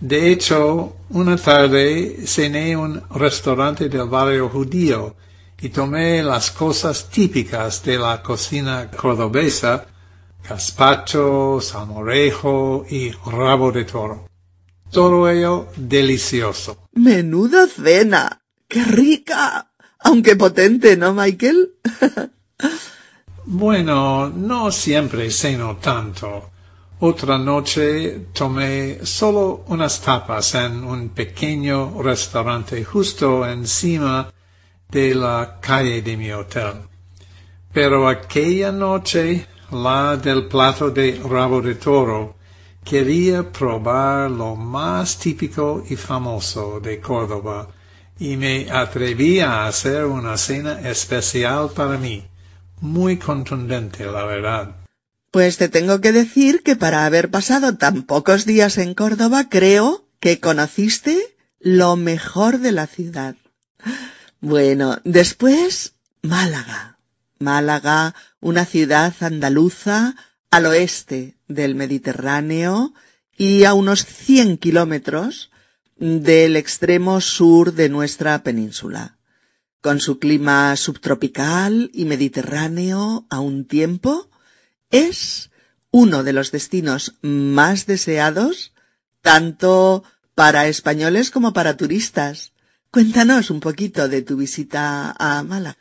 De 0.00 0.32
hecho, 0.32 0.96
una 1.10 1.36
tarde 1.36 2.26
cené 2.26 2.72
en 2.72 2.78
un 2.78 3.02
restaurante 3.10 3.88
del 3.88 4.08
barrio 4.08 4.48
judío 4.48 5.14
y 5.60 5.68
tomé 5.68 6.22
las 6.22 6.50
cosas 6.50 7.08
típicas 7.08 7.84
de 7.84 7.98
la 7.98 8.20
cocina 8.20 8.90
cordobesa, 8.90 9.86
gazpacho, 10.48 11.60
salmorejo 11.60 12.84
y 12.88 13.10
rabo 13.10 13.72
de 13.72 13.84
toro. 13.84 14.28
Todo 14.90 15.28
ello 15.28 15.68
delicioso. 15.76 16.88
Menuda 16.92 17.66
cena. 17.66 18.42
¡Qué 18.68 18.84
rica! 18.84 19.70
Aunque 20.00 20.36
potente, 20.36 20.96
¿no, 20.96 21.14
Michael? 21.14 21.74
bueno, 23.46 24.28
no 24.28 24.70
siempre 24.72 25.30
ceno 25.30 25.76
tanto. 25.76 26.50
Otra 27.00 27.36
noche 27.36 28.28
tomé 28.32 29.04
solo 29.04 29.64
unas 29.66 30.00
tapas 30.00 30.54
en 30.54 30.84
un 30.84 31.08
pequeño 31.08 32.00
restaurante 32.00 32.84
justo 32.84 33.44
encima 33.44 34.32
de 34.88 35.14
la 35.14 35.58
calle 35.60 36.02
de 36.02 36.16
mi 36.16 36.30
hotel. 36.30 36.74
Pero 37.72 38.06
aquella 38.06 38.70
noche, 38.70 39.46
la 39.72 40.16
del 40.16 40.46
plato 40.46 40.90
de 40.90 41.20
rabo 41.24 41.60
de 41.60 41.74
toro, 41.74 42.36
quería 42.84 43.50
probar 43.50 44.30
lo 44.30 44.56
más 44.56 45.18
típico 45.18 45.84
y 45.88 45.96
famoso 45.96 46.80
de 46.80 47.00
Córdoba 47.00 47.68
y 48.18 48.36
me 48.36 48.70
atreví 48.70 49.40
a 49.40 49.66
hacer 49.66 50.04
una 50.04 50.36
cena 50.36 50.80
especial 50.88 51.70
para 51.74 51.96
mí, 51.96 52.24
muy 52.80 53.16
contundente, 53.16 54.04
la 54.06 54.24
verdad. 54.24 54.76
Pues 55.30 55.56
te 55.56 55.68
tengo 55.68 56.00
que 56.00 56.12
decir 56.12 56.62
que 56.62 56.76
para 56.76 57.06
haber 57.06 57.30
pasado 57.30 57.76
tan 57.76 58.02
pocos 58.02 58.44
días 58.44 58.78
en 58.78 58.94
Córdoba, 58.94 59.48
creo 59.48 60.06
que 60.20 60.40
conociste 60.40 61.18
lo 61.58 61.96
mejor 61.96 62.58
de 62.58 62.72
la 62.72 62.86
ciudad. 62.86 63.36
Bueno, 64.40 64.98
después 65.04 65.94
Málaga. 66.22 66.98
Málaga, 67.38 68.14
una 68.42 68.66
ciudad 68.66 69.14
andaluza 69.20 70.16
al 70.50 70.66
oeste 70.66 71.36
del 71.48 71.74
Mediterráneo 71.76 72.92
y 73.34 73.64
a 73.64 73.72
unos 73.72 74.04
100 74.04 74.58
kilómetros 74.58 75.50
del 75.96 76.56
extremo 76.56 77.20
sur 77.20 77.72
de 77.72 77.88
nuestra 77.88 78.42
península. 78.42 79.16
Con 79.80 80.00
su 80.00 80.18
clima 80.18 80.76
subtropical 80.76 81.90
y 81.94 82.04
mediterráneo 82.04 83.26
a 83.30 83.38
un 83.38 83.64
tiempo, 83.64 84.28
es 84.90 85.50
uno 85.92 86.24
de 86.24 86.32
los 86.32 86.50
destinos 86.50 87.14
más 87.22 87.86
deseados 87.86 88.72
tanto 89.20 90.02
para 90.34 90.66
españoles 90.66 91.30
como 91.30 91.52
para 91.52 91.76
turistas. 91.76 92.52
Cuéntanos 92.90 93.50
un 93.50 93.60
poquito 93.60 94.08
de 94.08 94.22
tu 94.22 94.36
visita 94.36 95.14
a 95.16 95.44
Málaga. 95.44 95.78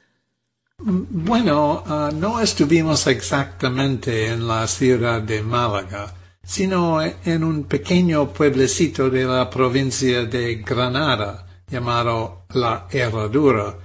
Bueno, 0.83 1.83
ah, 1.85 2.09
no 2.11 2.39
estuvimos 2.39 3.05
exactamente 3.05 4.29
en 4.29 4.47
la 4.47 4.67
ciudad 4.67 5.21
de 5.21 5.43
Málaga, 5.43 6.11
sino 6.43 6.99
en 7.03 7.43
un 7.43 7.65
pequeño 7.65 8.29
pueblecito 8.29 9.07
de 9.11 9.25
la 9.25 9.47
provincia 9.47 10.25
de 10.25 10.55
Granada 10.55 11.45
llamado 11.69 12.45
La 12.53 12.87
Herradura, 12.89 13.75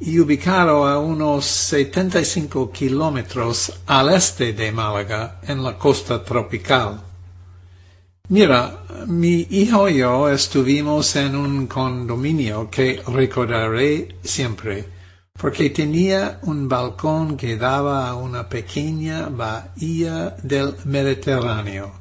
y 0.00 0.18
ubicado 0.18 0.86
a 0.86 0.98
unos 0.98 1.44
75 1.44 2.72
kilómetros 2.72 3.72
al 3.86 4.14
este 4.14 4.54
de 4.54 4.72
Málaga, 4.72 5.42
en 5.46 5.62
la 5.62 5.76
costa 5.76 6.24
tropical. 6.24 7.02
Mira, 8.30 8.82
mi 9.06 9.46
hijo 9.50 9.90
y 9.90 9.98
yo 9.98 10.30
estuvimos 10.30 11.14
en 11.16 11.36
un 11.36 11.66
condominio 11.66 12.70
que 12.70 13.02
recordaré 13.06 14.16
siempre, 14.24 14.95
porque 15.36 15.70
tenía 15.70 16.38
un 16.42 16.68
balcón 16.68 17.36
que 17.36 17.56
daba 17.56 18.08
a 18.08 18.14
una 18.14 18.48
pequeña 18.48 19.28
bahía 19.28 20.36
del 20.42 20.74
Mediterráneo. 20.84 21.92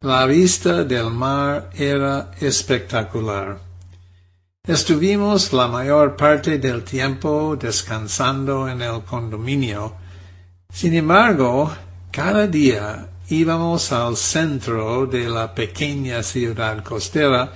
La 0.00 0.26
vista 0.26 0.84
del 0.84 1.10
mar 1.10 1.70
era 1.74 2.30
espectacular. 2.40 3.58
Estuvimos 4.62 5.52
la 5.54 5.66
mayor 5.66 6.14
parte 6.14 6.58
del 6.58 6.84
tiempo 6.84 7.56
descansando 7.56 8.68
en 8.68 8.82
el 8.82 9.02
condominio. 9.02 9.94
Sin 10.70 10.94
embargo, 10.94 11.72
cada 12.10 12.46
día 12.46 13.08
íbamos 13.30 13.90
al 13.92 14.16
centro 14.16 15.06
de 15.06 15.28
la 15.28 15.54
pequeña 15.54 16.22
ciudad 16.22 16.84
costera, 16.84 17.50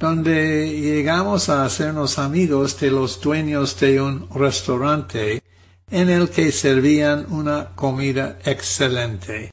donde 0.00 0.80
llegamos 0.80 1.48
a 1.48 1.64
hacernos 1.64 2.20
amigos 2.20 2.78
de 2.78 2.92
los 2.92 3.20
dueños 3.20 3.80
de 3.80 4.00
un 4.00 4.28
restaurante 4.30 5.42
en 5.90 6.08
el 6.08 6.30
que 6.30 6.52
servían 6.52 7.26
una 7.30 7.70
comida 7.74 8.38
excelente 8.44 9.52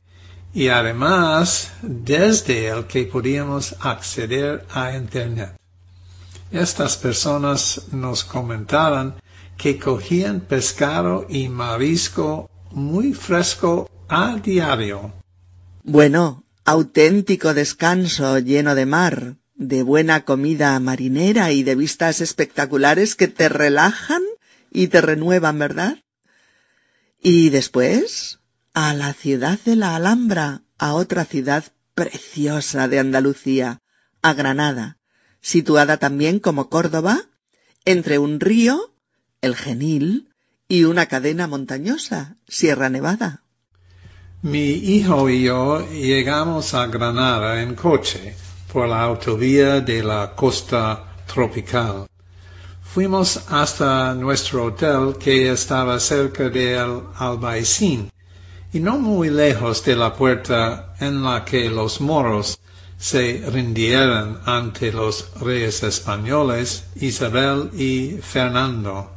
y 0.53 0.67
además 0.67 1.71
desde 1.81 2.67
el 2.67 2.85
que 2.85 3.05
podíamos 3.05 3.75
acceder 3.79 4.67
a 4.71 4.95
Internet. 4.95 5.55
Estas 6.51 6.95
personas 6.95 7.81
nos 7.91 8.23
comentaron 8.23 9.15
que 9.57 9.79
cogían 9.79 10.41
pescado 10.41 11.25
y 11.27 11.49
marisco 11.49 12.51
muy 12.69 13.15
fresco 13.15 13.89
a 14.07 14.35
diario. 14.35 15.11
Bueno, 15.83 16.43
auténtico 16.65 17.55
descanso 17.55 18.37
lleno 18.37 18.75
de 18.75 18.85
mar, 18.85 19.37
de 19.55 19.83
buena 19.83 20.25
comida 20.25 20.77
marinera 20.79 21.51
y 21.51 21.63
de 21.63 21.75
vistas 21.75 22.21
espectaculares 22.21 23.15
que 23.15 23.27
te 23.27 23.49
relajan 23.49 24.21
y 24.71 24.87
te 24.87 25.01
renuevan, 25.01 25.57
¿verdad? 25.57 25.97
Y 27.21 27.49
después, 27.49 28.39
a 28.73 28.93
la 28.93 29.13
ciudad 29.13 29.59
de 29.65 29.77
la 29.77 29.95
Alhambra, 29.95 30.61
a 30.77 30.93
otra 30.93 31.25
ciudad 31.25 31.63
preciosa 31.93 32.87
de 32.87 32.99
Andalucía, 32.99 33.79
a 34.21 34.33
Granada, 34.33 34.97
situada 35.41 35.97
también 35.97 36.39
como 36.39 36.69
Córdoba, 36.69 37.21
entre 37.85 38.19
un 38.19 38.39
río, 38.39 38.93
el 39.41 39.55
Genil, 39.55 40.29
y 40.67 40.83
una 40.83 41.05
cadena 41.05 41.47
montañosa, 41.47 42.37
Sierra 42.47 42.89
Nevada. 42.89 43.43
Mi 44.41 44.71
hijo 44.71 45.29
y 45.29 45.43
yo 45.43 45.87
llegamos 45.91 46.73
a 46.73 46.87
Granada 46.87 47.61
en 47.61 47.75
coche 47.75 48.35
por 48.75 48.89
la 48.89 49.03
autovía 49.03 49.79
de 49.79 50.03
la 50.03 50.35
costa 50.35 51.01
tropical. 51.33 52.07
Fuimos 52.83 53.39
hasta 53.47 54.13
nuestro 54.13 54.65
hotel 54.65 55.15
que 55.17 55.49
estaba 55.49 55.97
cerca 55.97 56.49
del 56.49 57.03
Albaicín 57.15 58.11
y 58.73 58.81
no 58.81 58.97
muy 58.97 59.29
lejos 59.29 59.85
de 59.85 59.95
la 59.95 60.13
puerta 60.13 60.93
en 60.99 61.23
la 61.23 61.45
que 61.45 61.69
los 61.69 62.01
moros 62.01 62.59
se 62.97 63.45
rindieron 63.49 64.41
ante 64.45 64.91
los 64.91 65.31
reyes 65.39 65.81
españoles 65.81 66.83
Isabel 66.99 67.69
y 67.77 68.17
Fernando. 68.21 69.09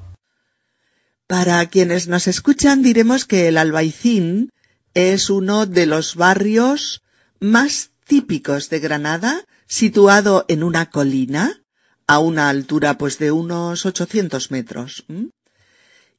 Para 1.26 1.66
quienes 1.66 2.06
nos 2.06 2.28
escuchan 2.28 2.84
diremos 2.84 3.24
que 3.24 3.48
el 3.48 3.58
Albaicín 3.58 4.52
es 4.94 5.30
uno 5.30 5.66
de 5.66 5.86
los 5.86 6.14
barrios 6.14 7.02
más 7.40 7.90
típicos 8.08 8.70
de 8.70 8.80
Granada, 8.80 9.44
situado 9.66 10.44
en 10.48 10.64
una 10.64 10.90
colina, 10.90 11.62
a 12.08 12.18
una 12.18 12.48
altura 12.48 12.98
pues 12.98 13.18
de 13.18 13.30
unos 13.30 13.86
800 13.86 14.50
metros. 14.50 15.04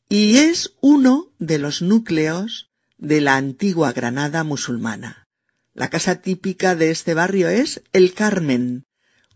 Y 0.08 0.38
es 0.38 0.76
uno 0.80 1.32
de 1.40 1.58
los 1.58 1.82
núcleos 1.82 2.70
de 2.98 3.20
la 3.20 3.36
antigua 3.36 3.92
Granada 3.92 4.44
musulmana. 4.44 5.28
La 5.74 5.90
casa 5.90 6.22
típica 6.22 6.76
de 6.76 6.92
este 6.92 7.14
barrio 7.14 7.50
es 7.50 7.82
El 7.92 8.14
Carmen, 8.14 8.86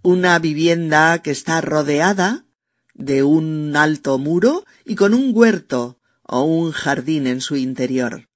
una 0.03 0.37
vivienda 0.39 1.21
que 1.21 1.31
está 1.31 1.59
rodeada 1.61 2.45
de 2.93 3.23
un 3.23 3.75
alto 3.75 4.17
muro 4.19 4.63
y 4.85 4.95
con 4.95 5.13
un 5.13 5.31
huerto 5.33 5.99
o 6.21 6.43
un 6.43 6.71
jardín 6.71 7.25
en 7.25 7.41
su 7.41 7.55
interior. 7.55 8.29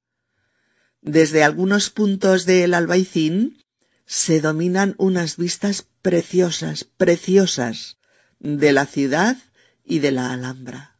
Desde 1.01 1.43
algunos 1.43 1.89
puntos 1.89 2.45
del 2.45 2.73
Albaicín 2.73 3.63
se 4.07 4.39
dominan 4.39 4.95
unas 4.97 5.35
vistas 5.35 5.85
preciosas, 6.01 6.85
preciosas 6.85 7.97
de 8.39 8.71
la 8.71 8.85
ciudad 8.85 9.35
y 9.83 9.99
de 9.99 10.11
la 10.11 10.31
Alhambra. 10.31 10.95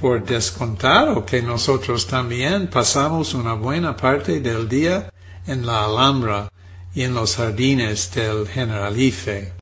Por 0.00 0.24
descontado 0.24 1.26
que 1.26 1.42
nosotros 1.42 2.06
también 2.06 2.68
pasamos 2.68 3.34
una 3.34 3.52
buena 3.52 3.96
parte 3.96 4.40
del 4.40 4.66
día 4.66 5.12
en 5.46 5.66
la 5.66 5.84
Alhambra 5.84 6.50
y 6.94 7.02
en 7.02 7.14
los 7.14 7.36
jardines 7.36 8.12
del 8.14 8.48
Generalife. 8.48 9.52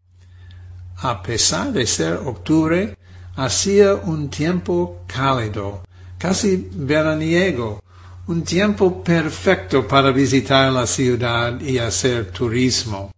A 0.96 1.22
pesar 1.22 1.72
de 1.72 1.86
ser 1.86 2.14
octubre, 2.14 2.96
hacía 3.34 3.94
un 3.94 4.30
tiempo 4.30 5.02
cálido, 5.08 5.82
casi 6.18 6.68
veraniego, 6.72 7.82
un 8.30 8.44
tiempo 8.44 9.02
perfecto 9.02 9.88
para 9.88 10.12
visitar 10.12 10.70
la 10.72 10.86
ciudad 10.86 11.60
y 11.60 11.78
hacer 11.78 12.30
turismo. 12.30 13.10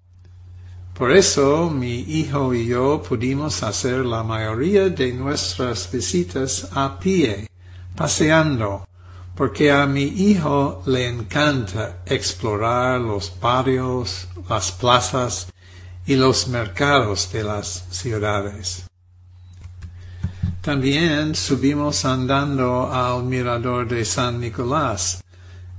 Por 0.95 1.13
eso 1.13 1.69
mi 1.69 1.97
hijo 2.01 2.55
y 2.55 2.69
yo 2.69 3.03
pudimos 3.07 3.63
hacer 3.63 4.07
la 4.07 4.23
mayoría 4.23 4.89
de 4.89 5.13
nuestras 5.13 5.93
visitas 5.93 6.67
a 6.73 6.99
pie, 6.99 7.47
paseando, 7.95 8.89
porque 9.35 9.71
a 9.71 9.85
mi 9.85 10.05
hijo 10.05 10.83
le 10.87 11.07
encanta 11.09 11.99
explorar 12.07 12.99
los 12.99 13.35
barrios, 13.39 14.29
las 14.49 14.73
plazas 14.73 15.49
y 16.07 16.17
los 16.17 16.49
mercados 16.49 17.31
de 17.31 17.45
las 17.45 17.85
ciudades. 17.91 18.87
También 20.63 21.35
subimos 21.35 22.05
andando 22.05 22.89
al 22.93 23.25
mirador 23.25 23.89
de 23.89 24.05
San 24.05 24.39
Nicolás, 24.39 25.21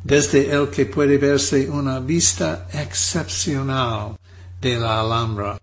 desde 0.03 0.51
el 0.51 0.69
que 0.71 0.85
puede 0.85 1.17
verse 1.17 1.69
una 1.69 2.01
vista 2.01 2.67
excepcional 2.73 4.17
de 4.59 4.77
la 4.77 4.99
Alhambra, 4.99 5.57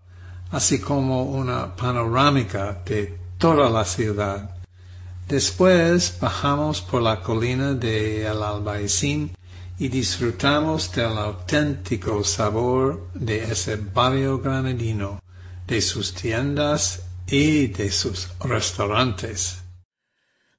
así 0.49 0.81
como 0.81 1.21
una 1.21 1.75
panorámica 1.75 2.81
de 2.83 3.15
toda 3.37 3.69
la 3.69 3.85
ciudad. 3.85 4.55
Después 5.27 6.17
bajamos 6.19 6.81
por 6.81 7.03
la 7.03 7.21
colina 7.21 7.75
de 7.75 8.25
El 8.25 8.41
Albaicín 8.41 9.37
y 9.77 9.87
disfrutamos 9.87 10.91
del 10.93 11.15
auténtico 11.15 12.23
sabor 12.23 13.09
de 13.13 13.51
ese 13.51 13.75
barrio 13.75 14.39
granadino, 14.39 15.21
de 15.67 15.79
sus 15.79 16.11
tiendas 16.11 17.03
y 17.31 17.67
de 17.67 17.91
sus 17.91 18.29
restaurantes. 18.43 19.63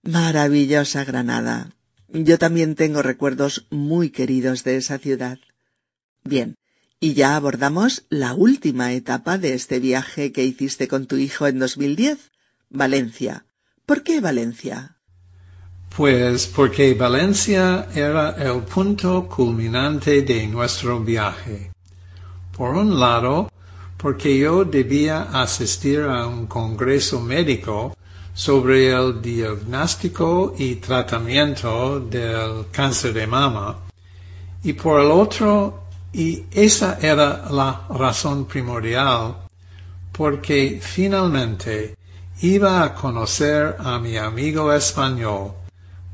Maravillosa 0.02 1.04
Granada. 1.04 1.70
Yo 2.08 2.38
también 2.38 2.74
tengo 2.74 3.02
recuerdos 3.02 3.66
muy 3.70 4.10
queridos 4.10 4.64
de 4.64 4.76
esa 4.76 4.98
ciudad. 4.98 5.38
Bien, 6.24 6.56
y 6.98 7.14
ya 7.14 7.36
abordamos 7.36 8.04
la 8.08 8.34
última 8.34 8.92
etapa 8.92 9.38
de 9.38 9.54
este 9.54 9.80
viaje 9.80 10.32
que 10.32 10.44
hiciste 10.44 10.88
con 10.88 11.06
tu 11.06 11.16
hijo 11.16 11.46
en 11.46 11.58
2010, 11.58 12.30
Valencia. 12.70 13.44
¿Por 13.86 14.02
qué 14.02 14.20
Valencia? 14.20 14.96
Pues 15.96 16.46
porque 16.46 16.94
Valencia 16.94 17.88
era 17.94 18.30
el 18.30 18.62
punto 18.62 19.28
culminante 19.28 20.22
de 20.22 20.46
nuestro 20.46 21.00
viaje. 21.00 21.70
Por 22.56 22.76
un 22.76 22.98
lado, 22.98 23.51
porque 24.02 24.36
yo 24.36 24.64
debía 24.64 25.28
asistir 25.32 26.00
a 26.00 26.26
un 26.26 26.46
congreso 26.46 27.20
médico 27.20 27.96
sobre 28.34 28.90
el 28.90 29.22
diagnóstico 29.22 30.54
y 30.58 30.74
tratamiento 30.76 32.00
del 32.00 32.66
cáncer 32.72 33.12
de 33.12 33.28
mama, 33.28 33.78
y 34.64 34.72
por 34.72 35.00
el 35.00 35.10
otro, 35.12 35.84
y 36.12 36.46
esa 36.50 36.98
era 37.00 37.48
la 37.48 37.86
razón 37.90 38.46
primordial, 38.46 39.36
porque 40.10 40.80
finalmente 40.82 41.96
iba 42.40 42.82
a 42.82 42.94
conocer 42.94 43.76
a 43.78 44.00
mi 44.00 44.16
amigo 44.16 44.72
español, 44.72 45.52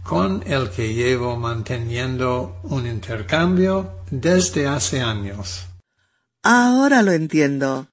con 0.03 0.42
el 0.46 0.68
que 0.68 0.92
llevo 0.92 1.38
manteniendo 1.38 2.59
un 2.64 2.87
intercambio 2.87 3.92
desde 4.11 4.66
hace 4.66 5.01
años. 5.01 5.67
Ahora 6.42 7.03
lo 7.03 7.12
entiendo. 7.12 7.88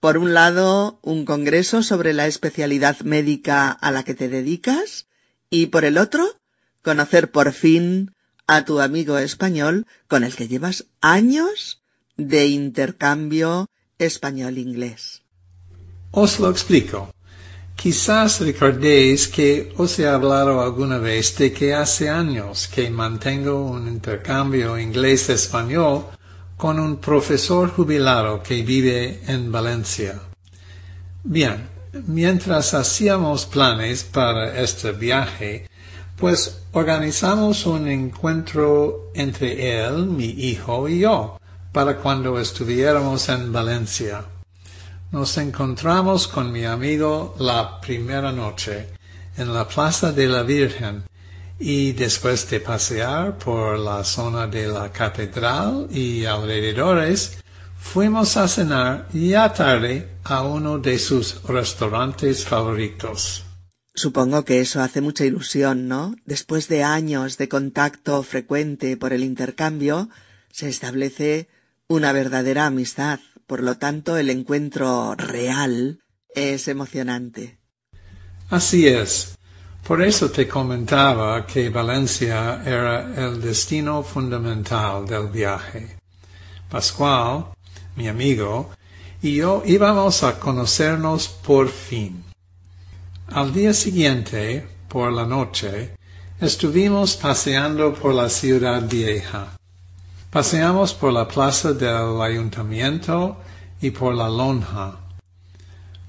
Por 0.00 0.18
un 0.18 0.34
lado, 0.34 1.00
un 1.02 1.24
congreso 1.24 1.82
sobre 1.82 2.12
la 2.12 2.26
especialidad 2.26 3.00
médica 3.00 3.70
a 3.70 3.90
la 3.90 4.04
que 4.04 4.14
te 4.14 4.28
dedicas 4.28 5.06
y 5.50 5.66
por 5.66 5.84
el 5.84 5.98
otro, 5.98 6.24
conocer 6.82 7.30
por 7.30 7.52
fin 7.52 8.14
a 8.46 8.64
tu 8.64 8.80
amigo 8.80 9.18
español 9.18 9.86
con 10.06 10.22
el 10.22 10.36
que 10.36 10.48
llevas 10.48 10.86
años 11.00 11.82
de 12.16 12.46
intercambio 12.46 13.68
español-inglés. 13.98 15.22
Os 16.12 16.38
lo 16.38 16.50
explico. 16.50 17.10
Quizás 17.76 18.40
recordéis 18.40 19.28
que 19.28 19.72
os 19.76 19.98
he 19.98 20.06
hablado 20.08 20.62
alguna 20.62 20.98
vez 20.98 21.36
de 21.36 21.52
que 21.52 21.74
hace 21.74 22.08
años 22.08 22.68
que 22.68 22.88
mantengo 22.88 23.62
un 23.64 23.86
intercambio 23.86 24.78
inglés-español 24.78 26.06
con 26.56 26.80
un 26.80 26.96
profesor 26.96 27.70
jubilado 27.70 28.42
que 28.42 28.62
vive 28.62 29.20
en 29.26 29.52
Valencia. 29.52 30.20
Bien, 31.22 31.68
mientras 32.06 32.72
hacíamos 32.72 33.46
planes 33.46 34.04
para 34.04 34.58
este 34.60 34.92
viaje, 34.92 35.68
pues 36.16 36.62
organizamos 36.72 37.66
un 37.66 37.88
encuentro 37.88 39.10
entre 39.14 39.84
él, 39.84 40.06
mi 40.06 40.28
hijo 40.28 40.88
y 40.88 41.00
yo, 41.00 41.38
para 41.72 41.98
cuando 41.98 42.38
estuviéramos 42.40 43.28
en 43.28 43.52
Valencia. 43.52 44.24
Nos 45.12 45.36
encontramos 45.36 46.26
con 46.26 46.50
mi 46.50 46.64
amigo 46.64 47.34
la 47.38 47.80
primera 47.80 48.32
noche 48.32 48.88
en 49.36 49.52
la 49.52 49.68
Plaza 49.68 50.12
de 50.12 50.26
la 50.26 50.42
Virgen 50.42 51.04
y 51.58 51.92
después 51.92 52.48
de 52.50 52.60
pasear 52.60 53.38
por 53.38 53.78
la 53.78 54.04
zona 54.04 54.46
de 54.46 54.66
la 54.66 54.92
catedral 54.92 55.88
y 55.90 56.24
alrededores, 56.24 57.38
fuimos 57.78 58.36
a 58.36 58.48
cenar 58.48 59.08
ya 59.12 59.52
tarde 59.52 60.08
a 60.24 60.42
uno 60.42 60.78
de 60.78 60.98
sus 60.98 61.42
restaurantes 61.44 62.44
favoritos. 62.44 63.44
Supongo 63.94 64.44
que 64.44 64.60
eso 64.60 64.82
hace 64.82 65.00
mucha 65.00 65.24
ilusión, 65.24 65.88
¿no? 65.88 66.14
Después 66.26 66.68
de 66.68 66.82
años 66.82 67.38
de 67.38 67.48
contacto 67.48 68.22
frecuente 68.22 68.96
por 68.98 69.14
el 69.14 69.24
intercambio, 69.24 70.10
se 70.52 70.68
establece 70.68 71.48
una 71.88 72.12
verdadera 72.12 72.66
amistad. 72.66 73.20
Por 73.46 73.62
lo 73.62 73.78
tanto, 73.78 74.18
el 74.18 74.28
encuentro 74.28 75.14
real 75.14 76.00
es 76.34 76.68
emocionante. 76.68 77.58
Así 78.50 78.86
es. 78.86 79.36
Por 79.86 80.02
eso 80.02 80.28
te 80.32 80.48
comentaba 80.48 81.46
que 81.46 81.70
Valencia 81.70 82.60
era 82.64 83.14
el 83.16 83.40
destino 83.40 84.02
fundamental 84.02 85.06
del 85.06 85.28
viaje. 85.28 85.98
Pascual, 86.68 87.46
mi 87.94 88.08
amigo, 88.08 88.70
y 89.22 89.36
yo 89.36 89.62
íbamos 89.64 90.24
a 90.24 90.40
conocernos 90.40 91.28
por 91.28 91.68
fin. 91.68 92.24
Al 93.28 93.52
día 93.52 93.72
siguiente, 93.72 94.66
por 94.88 95.12
la 95.12 95.24
noche, 95.24 95.92
estuvimos 96.40 97.14
paseando 97.14 97.94
por 97.94 98.12
la 98.12 98.28
ciudad 98.28 98.82
vieja. 98.88 99.56
Paseamos 100.30 100.94
por 100.94 101.12
la 101.12 101.28
plaza 101.28 101.72
del 101.72 102.20
ayuntamiento 102.20 103.36
y 103.80 103.90
por 103.90 104.16
la 104.16 104.28
lonja. 104.28 105.05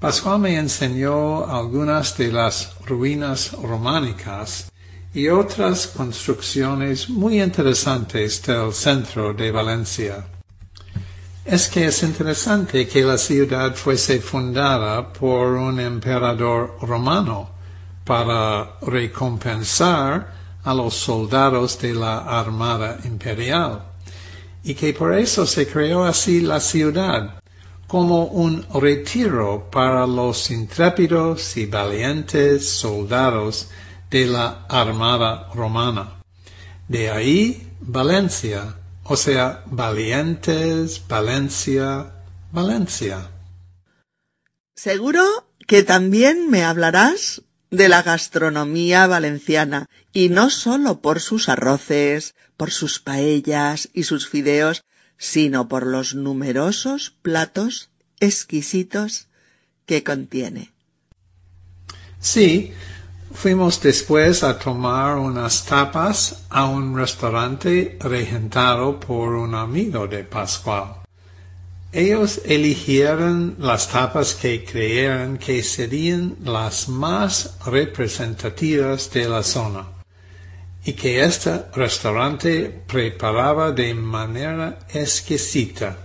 Pascual 0.00 0.38
me 0.38 0.54
enseñó 0.54 1.44
algunas 1.46 2.16
de 2.16 2.30
las 2.30 2.76
ruinas 2.86 3.50
románicas 3.60 4.70
y 5.12 5.26
otras 5.26 5.88
construcciones 5.88 7.08
muy 7.08 7.42
interesantes 7.42 8.40
del 8.42 8.72
centro 8.72 9.34
de 9.34 9.50
Valencia. 9.50 10.24
Es 11.44 11.68
que 11.68 11.86
es 11.86 12.00
interesante 12.04 12.86
que 12.86 13.02
la 13.02 13.18
ciudad 13.18 13.74
fuese 13.74 14.20
fundada 14.20 15.12
por 15.12 15.54
un 15.54 15.80
emperador 15.80 16.78
romano 16.80 17.50
para 18.04 18.78
recompensar 18.82 20.32
a 20.62 20.74
los 20.74 20.94
soldados 20.94 21.76
de 21.80 21.94
la 21.94 22.18
Armada 22.18 22.98
Imperial 23.02 23.82
y 24.62 24.74
que 24.74 24.92
por 24.92 25.12
eso 25.18 25.44
se 25.44 25.66
creó 25.66 26.04
así 26.04 26.40
la 26.40 26.60
ciudad 26.60 27.37
como 27.88 28.26
un 28.26 28.66
retiro 28.74 29.68
para 29.72 30.06
los 30.06 30.50
intrépidos 30.50 31.56
y 31.56 31.66
valientes 31.66 32.68
soldados 32.68 33.70
de 34.10 34.26
la 34.26 34.66
Armada 34.68 35.48
Romana. 35.54 36.20
De 36.86 37.10
ahí 37.10 37.66
Valencia, 37.80 38.76
o 39.04 39.16
sea, 39.16 39.64
valientes, 39.66 41.02
Valencia, 41.08 42.12
Valencia. 42.52 43.30
Seguro 44.76 45.24
que 45.66 45.82
también 45.82 46.50
me 46.50 46.64
hablarás 46.64 47.42
de 47.70 47.88
la 47.88 48.02
gastronomía 48.02 49.06
valenciana, 49.06 49.88
y 50.12 50.28
no 50.28 50.50
sólo 50.50 51.00
por 51.00 51.20
sus 51.20 51.48
arroces, 51.48 52.34
por 52.56 52.70
sus 52.70 52.98
paellas 52.98 53.88
y 53.92 54.04
sus 54.04 54.28
fideos, 54.28 54.82
sino 55.18 55.68
por 55.68 55.86
los 55.86 56.14
numerosos 56.14 57.12
platos 57.22 57.90
exquisitos 58.20 59.26
que 59.84 60.04
contiene. 60.04 60.72
Sí, 62.20 62.72
fuimos 63.32 63.80
después 63.82 64.42
a 64.42 64.58
tomar 64.58 65.18
unas 65.18 65.64
tapas 65.66 66.44
a 66.48 66.66
un 66.66 66.96
restaurante 66.96 67.98
regentado 68.00 68.98
por 68.98 69.34
un 69.34 69.54
amigo 69.54 70.06
de 70.06 70.24
Pascual. 70.24 70.94
Ellos 71.90 72.42
eligieron 72.44 73.56
las 73.58 73.88
tapas 73.88 74.34
que 74.34 74.64
creyeron 74.64 75.38
que 75.38 75.62
serían 75.62 76.36
las 76.44 76.88
más 76.88 77.56
representativas 77.64 79.10
de 79.10 79.28
la 79.28 79.42
zona 79.42 79.97
y 80.84 80.92
que 80.92 81.22
este 81.22 81.64
restaurante 81.74 82.82
preparaba 82.86 83.72
de 83.72 83.94
manera 83.94 84.78
exquisita. 84.92 85.96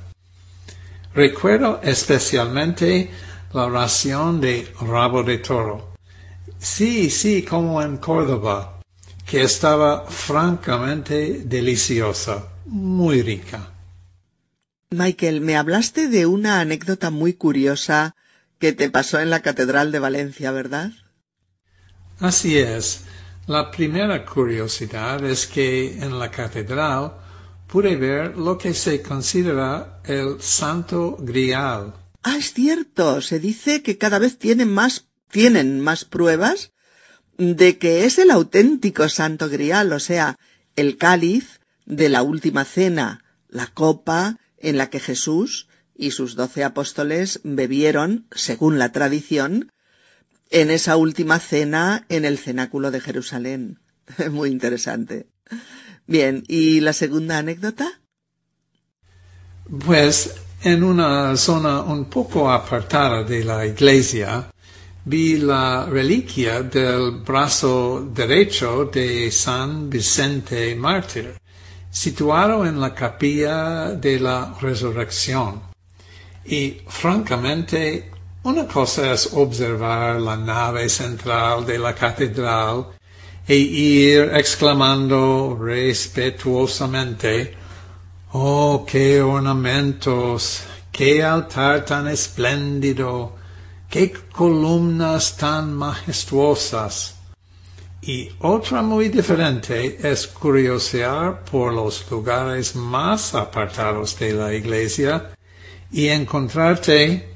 Recuerdo 1.14 1.80
especialmente 1.84 3.10
la 3.54 3.70
ración 3.70 4.42
de 4.42 4.68
rabo 4.82 5.24
de 5.24 5.38
toro. 5.38 5.94
Sí, 6.58 7.10
sí, 7.10 7.44
como 7.44 7.82
en 7.82 7.98
Córdoba, 7.98 8.80
que 9.26 9.44
estaba 9.44 10.06
francamente 10.08 11.42
deliciosa, 11.46 12.48
muy 12.66 13.22
rica. 13.22 13.70
Michael, 14.90 15.42
me 15.42 15.56
hablaste 15.56 16.08
de 16.08 16.26
una 16.26 16.60
anécdota 16.60 17.10
muy 17.10 17.34
curiosa 17.34 18.16
que 18.60 18.74
te 18.74 18.90
pasó 18.90 19.20
en 19.20 19.30
la 19.30 19.42
Catedral 19.42 19.92
de 19.92 20.00
Valencia, 20.00 20.52
¿verdad? 20.52 20.92
Así 22.20 22.58
es. 22.58 23.04
La 23.48 23.70
primera 23.72 24.24
curiosidad 24.24 25.22
es 25.26 25.48
que 25.48 25.98
en 25.98 26.18
la 26.18 26.32
catedral 26.32 27.12
pude 27.68 27.98
ver 27.98 28.38
lo 28.38 28.58
que 28.58 28.74
se 28.74 29.02
considera 29.02 30.00
el 30.06 30.42
Santo 30.42 31.18
Grial. 31.20 31.94
Ah, 32.24 32.38
es 32.38 32.54
cierto. 32.54 33.22
Se 33.22 33.40
dice 33.40 33.84
que 33.84 33.98
cada 33.98 34.18
vez 34.18 34.38
tienen 34.38 34.74
más, 34.74 35.10
tienen 35.30 35.82
más 35.82 36.06
pruebas 36.06 36.72
de 37.38 37.78
que 37.78 38.06
es 38.06 38.18
el 38.18 38.32
auténtico 38.32 39.10
Santo 39.10 39.50
Grial, 39.50 39.92
o 39.92 40.00
sea, 40.00 40.38
el 40.78 40.98
cáliz 40.98 41.60
de 41.86 42.08
la 42.08 42.24
última 42.24 42.64
cena, 42.64 43.26
la 43.50 43.68
copa 43.68 44.38
en 44.58 44.78
la 44.78 44.90
que 44.90 45.02
Jesús 45.02 45.68
y 45.96 46.12
sus 46.12 46.36
doce 46.36 46.64
apóstoles 46.64 47.42
bebieron, 47.44 48.26
según 48.32 48.80
la 48.80 48.94
tradición, 48.94 49.73
en 50.54 50.72
esa 50.72 50.96
última 50.96 51.40
cena 51.40 52.06
en 52.10 52.24
el 52.24 52.38
cenáculo 52.38 52.92
de 52.92 53.02
Jerusalén. 53.02 53.80
Muy 54.32 54.50
interesante. 54.50 55.28
Bien, 56.08 56.44
¿y 56.48 56.80
la 56.80 56.94
segunda 56.94 57.40
anécdota? 57.40 58.02
Pues 59.86 60.36
en 60.62 60.84
una 60.84 61.36
zona 61.36 61.82
un 61.82 62.06
poco 62.06 62.52
apartada 62.52 63.24
de 63.24 63.44
la 63.44 63.66
iglesia, 63.66 64.52
vi 65.06 65.38
la 65.38 65.86
reliquia 65.86 66.62
del 66.62 67.24
brazo 67.26 68.12
derecho 68.14 68.86
de 68.86 69.32
San 69.32 69.90
Vicente 69.90 70.76
Mártir 70.76 71.36
situado 71.90 72.66
en 72.66 72.80
la 72.80 72.94
capilla 72.94 73.92
de 73.92 74.20
la 74.20 74.56
resurrección. 74.60 75.62
Y 76.46 76.82
francamente, 76.88 78.13
una 78.44 78.68
cosa 78.68 79.14
es 79.14 79.30
observar 79.34 80.20
la 80.20 80.36
nave 80.36 80.90
central 80.90 81.66
de 81.66 81.80
la 81.80 81.94
catedral 81.96 82.88
e 83.48 83.56
ir 83.56 84.32
exclamando 84.34 85.58
respetuosamente, 85.60 87.56
Oh, 88.34 88.86
qué 88.86 89.22
ornamentos, 89.22 90.64
qué 90.92 91.24
altar 91.24 91.86
tan 91.86 92.08
espléndido, 92.08 93.36
qué 93.90 94.12
columnas 94.12 95.38
tan 95.38 95.74
majestuosas. 95.74 97.16
Y 98.02 98.30
otra 98.40 98.82
muy 98.82 99.08
diferente 99.08 100.00
es 100.04 100.28
curiosear 100.28 101.46
por 101.46 101.72
los 101.72 102.10
lugares 102.12 102.76
más 102.76 103.34
apartados 103.36 104.20
de 104.20 104.34
la 104.34 104.54
iglesia 104.54 105.32
y 105.92 106.08
encontrarte 106.10 107.33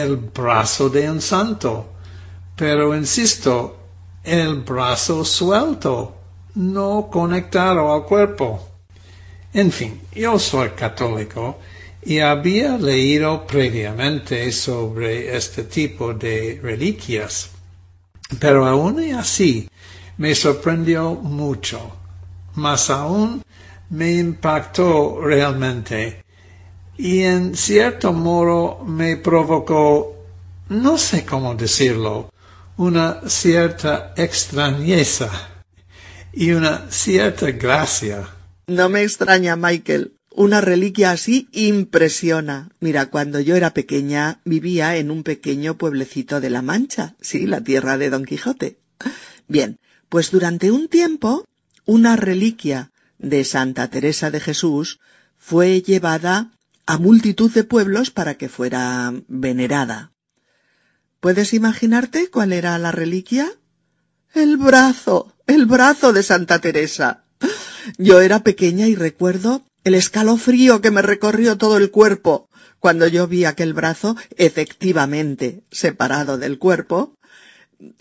el 0.00 0.16
brazo 0.16 0.88
de 0.88 1.10
un 1.10 1.20
santo. 1.20 1.92
Pero 2.56 2.94
insisto, 2.94 3.76
el 4.22 4.60
brazo 4.62 5.24
suelto, 5.24 6.16
no 6.54 7.08
conectado 7.10 7.92
al 7.92 8.04
cuerpo. 8.04 8.68
En 9.52 9.70
fin, 9.70 10.00
yo 10.14 10.38
soy 10.38 10.70
católico 10.70 11.58
y 12.02 12.18
había 12.18 12.76
leído 12.76 13.46
previamente 13.46 14.50
sobre 14.52 15.36
este 15.36 15.64
tipo 15.64 16.12
de 16.14 16.60
reliquias. 16.62 17.50
Pero 18.38 18.66
aún 18.66 19.00
así 19.14 19.68
me 20.16 20.34
sorprendió 20.34 21.14
mucho. 21.14 21.96
Más 22.54 22.90
aún 22.90 23.42
me 23.90 24.12
impactó 24.12 25.20
realmente 25.20 26.23
y 26.96 27.20
en 27.20 27.56
cierto 27.56 28.12
modo 28.12 28.84
me 28.84 29.16
provocó, 29.16 30.16
no 30.68 30.98
sé 30.98 31.24
cómo 31.24 31.54
decirlo, 31.54 32.32
una 32.76 33.20
cierta 33.28 34.14
extrañeza 34.16 35.30
y 36.32 36.52
una 36.52 36.90
cierta 36.90 37.50
gracia. 37.52 38.28
No 38.66 38.88
me 38.88 39.02
extraña, 39.02 39.56
Michael. 39.56 40.14
Una 40.30 40.60
reliquia 40.60 41.12
así 41.12 41.48
impresiona. 41.52 42.70
Mira, 42.80 43.06
cuando 43.06 43.38
yo 43.38 43.54
era 43.54 43.72
pequeña 43.72 44.40
vivía 44.44 44.96
en 44.96 45.12
un 45.12 45.22
pequeño 45.22 45.78
pueblecito 45.78 46.40
de 46.40 46.50
La 46.50 46.60
Mancha, 46.60 47.14
sí, 47.20 47.46
la 47.46 47.60
tierra 47.60 47.98
de 47.98 48.10
Don 48.10 48.24
Quijote. 48.24 48.78
Bien, 49.46 49.78
pues 50.08 50.32
durante 50.32 50.72
un 50.72 50.88
tiempo 50.88 51.44
una 51.84 52.16
reliquia 52.16 52.90
de 53.18 53.44
Santa 53.44 53.88
Teresa 53.90 54.30
de 54.30 54.40
Jesús 54.40 54.98
fue 55.38 55.82
llevada 55.82 56.50
a 56.86 56.98
multitud 56.98 57.50
de 57.50 57.64
pueblos 57.64 58.10
para 58.10 58.34
que 58.34 58.48
fuera 58.48 59.12
venerada. 59.28 60.12
¿Puedes 61.20 61.54
imaginarte 61.54 62.28
cuál 62.30 62.52
era 62.52 62.78
la 62.78 62.92
reliquia? 62.92 63.50
El 64.34 64.56
brazo, 64.56 65.34
el 65.46 65.66
brazo 65.66 66.12
de 66.12 66.22
Santa 66.22 66.60
Teresa. 66.60 67.24
Yo 67.98 68.20
era 68.20 68.40
pequeña 68.40 68.88
y 68.88 68.94
recuerdo 68.94 69.62
el 69.84 69.94
escalofrío 69.94 70.80
que 70.80 70.90
me 70.90 71.02
recorrió 71.02 71.56
todo 71.56 71.76
el 71.76 71.90
cuerpo 71.90 72.48
cuando 72.78 73.06
yo 73.06 73.26
vi 73.26 73.46
aquel 73.46 73.72
brazo 73.72 74.16
efectivamente 74.36 75.64
separado 75.70 76.36
del 76.36 76.58
cuerpo, 76.58 77.16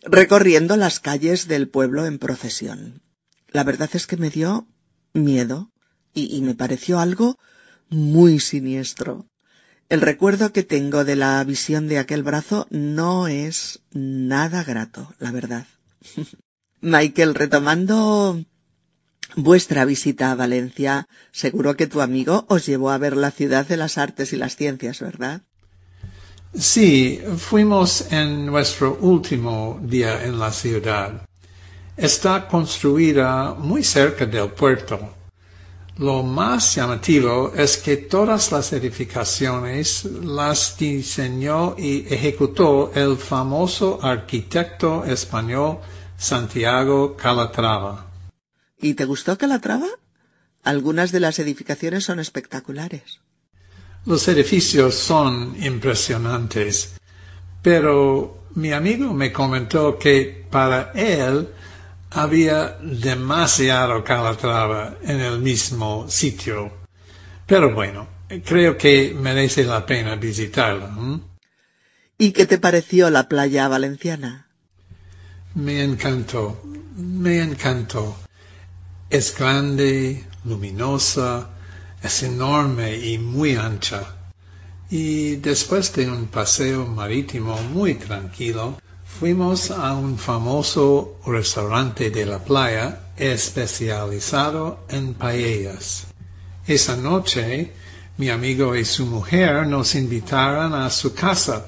recorriendo 0.02 0.76
las 0.76 1.00
calles 1.00 1.48
del 1.48 1.70
pueblo 1.70 2.06
en 2.06 2.20
procesión. 2.20 3.02
La 3.48 3.64
verdad 3.64 3.90
es 3.94 4.08
que 4.08 4.18
me 4.18 4.30
dio 4.30 4.68
miedo 5.14 5.72
y, 6.14 6.36
y 6.36 6.42
me 6.42 6.56
pareció 6.56 7.00
algo 7.00 7.38
muy 7.94 8.40
siniestro. 8.40 9.26
El 9.90 10.02
recuerdo 10.02 10.52
que 10.52 10.64
tengo 10.64 11.06
de 11.06 11.16
la 11.16 11.44
visión 11.44 11.88
de 11.88 12.00
aquel 12.00 12.24
brazo 12.24 12.68
no 12.72 13.28
es 13.28 13.82
nada 13.92 14.64
grato, 14.64 15.14
la 15.20 15.32
verdad. 15.32 15.68
Michael, 16.82 17.36
retomando 17.36 18.44
vuestra 19.36 19.86
visita 19.86 20.32
a 20.32 20.36
Valencia, 20.36 21.08
seguro 21.32 21.76
que 21.78 21.88
tu 21.88 22.02
amigo 22.02 22.46
os 22.50 22.66
llevó 22.66 22.90
a 22.90 22.98
ver 22.98 23.16
la 23.16 23.32
ciudad 23.32 23.68
de 23.68 23.78
las 23.78 23.98
artes 23.98 24.34
y 24.34 24.38
las 24.38 24.56
ciencias, 24.56 25.00
¿verdad? 25.00 25.44
Sí, 26.54 27.20
fuimos 27.38 28.12
en 28.12 28.46
nuestro 28.46 28.98
último 29.02 29.80
día 29.82 30.24
en 30.24 30.38
la 30.40 30.52
ciudad. 30.52 31.26
Está 31.96 32.48
construida 32.48 33.54
muy 33.54 33.84
cerca 33.84 34.26
del 34.26 34.50
puerto. 34.50 35.14
Lo 35.98 36.24
más 36.24 36.74
llamativo 36.76 37.54
es 37.56 37.78
que 37.78 37.98
todas 37.98 38.52
las 38.52 38.74
edificaciones 38.74 40.06
las 40.06 40.76
diseñó 40.76 41.76
y 41.78 42.12
ejecutó 42.12 42.92
el 42.96 43.16
famoso 43.16 44.00
arquitecto 44.02 45.06
español 45.06 45.78
Santiago 46.18 47.16
Calatrava. 47.16 48.08
¿Y 48.82 48.96
te 48.96 49.06
gustó 49.06 49.38
Calatrava? 49.38 49.88
Algunas 50.64 51.12
de 51.12 51.20
las 51.20 51.38
edificaciones 51.38 52.06
son 52.06 52.20
espectaculares. 52.20 53.20
Los 54.06 54.28
edificios 54.28 54.96
son 54.96 55.56
impresionantes, 55.62 56.96
pero 57.62 58.46
mi 58.56 58.72
amigo 58.72 59.14
me 59.14 59.32
comentó 59.32 60.00
que 60.00 60.46
para 60.50 60.92
él 60.96 61.50
había 62.14 62.78
demasiado 62.82 64.04
Calatrava 64.04 64.98
en 65.04 65.20
el 65.20 65.40
mismo 65.40 66.06
sitio. 66.08 66.72
Pero 67.46 67.74
bueno, 67.74 68.08
creo 68.46 68.78
que 68.78 69.16
merece 69.18 69.64
la 69.64 69.86
pena 69.86 70.16
visitarlo. 70.16 71.22
¿Y 72.18 72.32
qué 72.32 72.46
te 72.46 72.58
pareció 72.58 73.10
la 73.10 73.28
playa 73.28 73.68
valenciana? 73.68 74.48
Me 75.56 75.84
encantó, 75.84 76.62
me 76.96 77.42
encantó. 77.42 78.18
Es 79.10 79.36
grande, 79.38 80.24
luminosa, 80.46 81.50
es 82.02 82.24
enorme 82.24 82.96
y 82.96 83.18
muy 83.18 83.56
ancha. 83.56 84.16
Y 84.90 85.38
después 85.38 85.94
de 85.94 86.10
un 86.10 86.28
paseo 86.28 86.86
marítimo 86.86 87.60
muy 87.74 87.96
tranquilo, 87.96 88.78
fuimos 89.20 89.72
a 89.72 89.94
un 89.94 90.18
famoso 90.18 91.20
restaurante 91.26 92.10
de 92.10 92.26
la 92.26 92.40
playa 92.40 93.12
especializado 93.16 94.80
en 94.90 95.14
paellas. 95.14 96.08
Esa 96.66 96.98
noche, 96.98 97.72
mi 98.18 98.30
amigo 98.30 98.76
y 98.76 98.84
su 98.84 99.06
mujer 99.06 99.68
nos 99.68 99.96
invitaron 99.96 100.74
a 100.74 100.90
su 100.90 101.14
casa, 101.14 101.68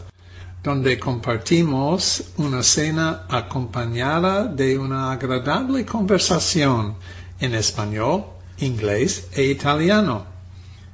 donde 0.63 0.99
compartimos 0.99 2.23
una 2.37 2.63
cena 2.63 3.25
acompañada 3.29 4.45
de 4.45 4.77
una 4.77 5.11
agradable 5.11 5.85
conversación 5.85 6.95
en 7.39 7.53
español, 7.53 8.25
inglés 8.57 9.27
e 9.33 9.43
italiano. 9.43 10.25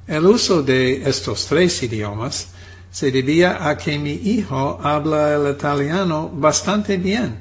El 0.06 0.26
uso 0.26 0.62
de 0.62 1.08
estos 1.08 1.46
tres 1.46 1.82
idiomas 1.82 2.48
se 2.92 3.10
debía 3.10 3.68
a 3.68 3.78
que 3.78 3.98
mi 3.98 4.12
hijo 4.12 4.78
habla 4.82 5.34
el 5.34 5.50
italiano 5.50 6.28
bastante 6.28 6.98
bien 6.98 7.40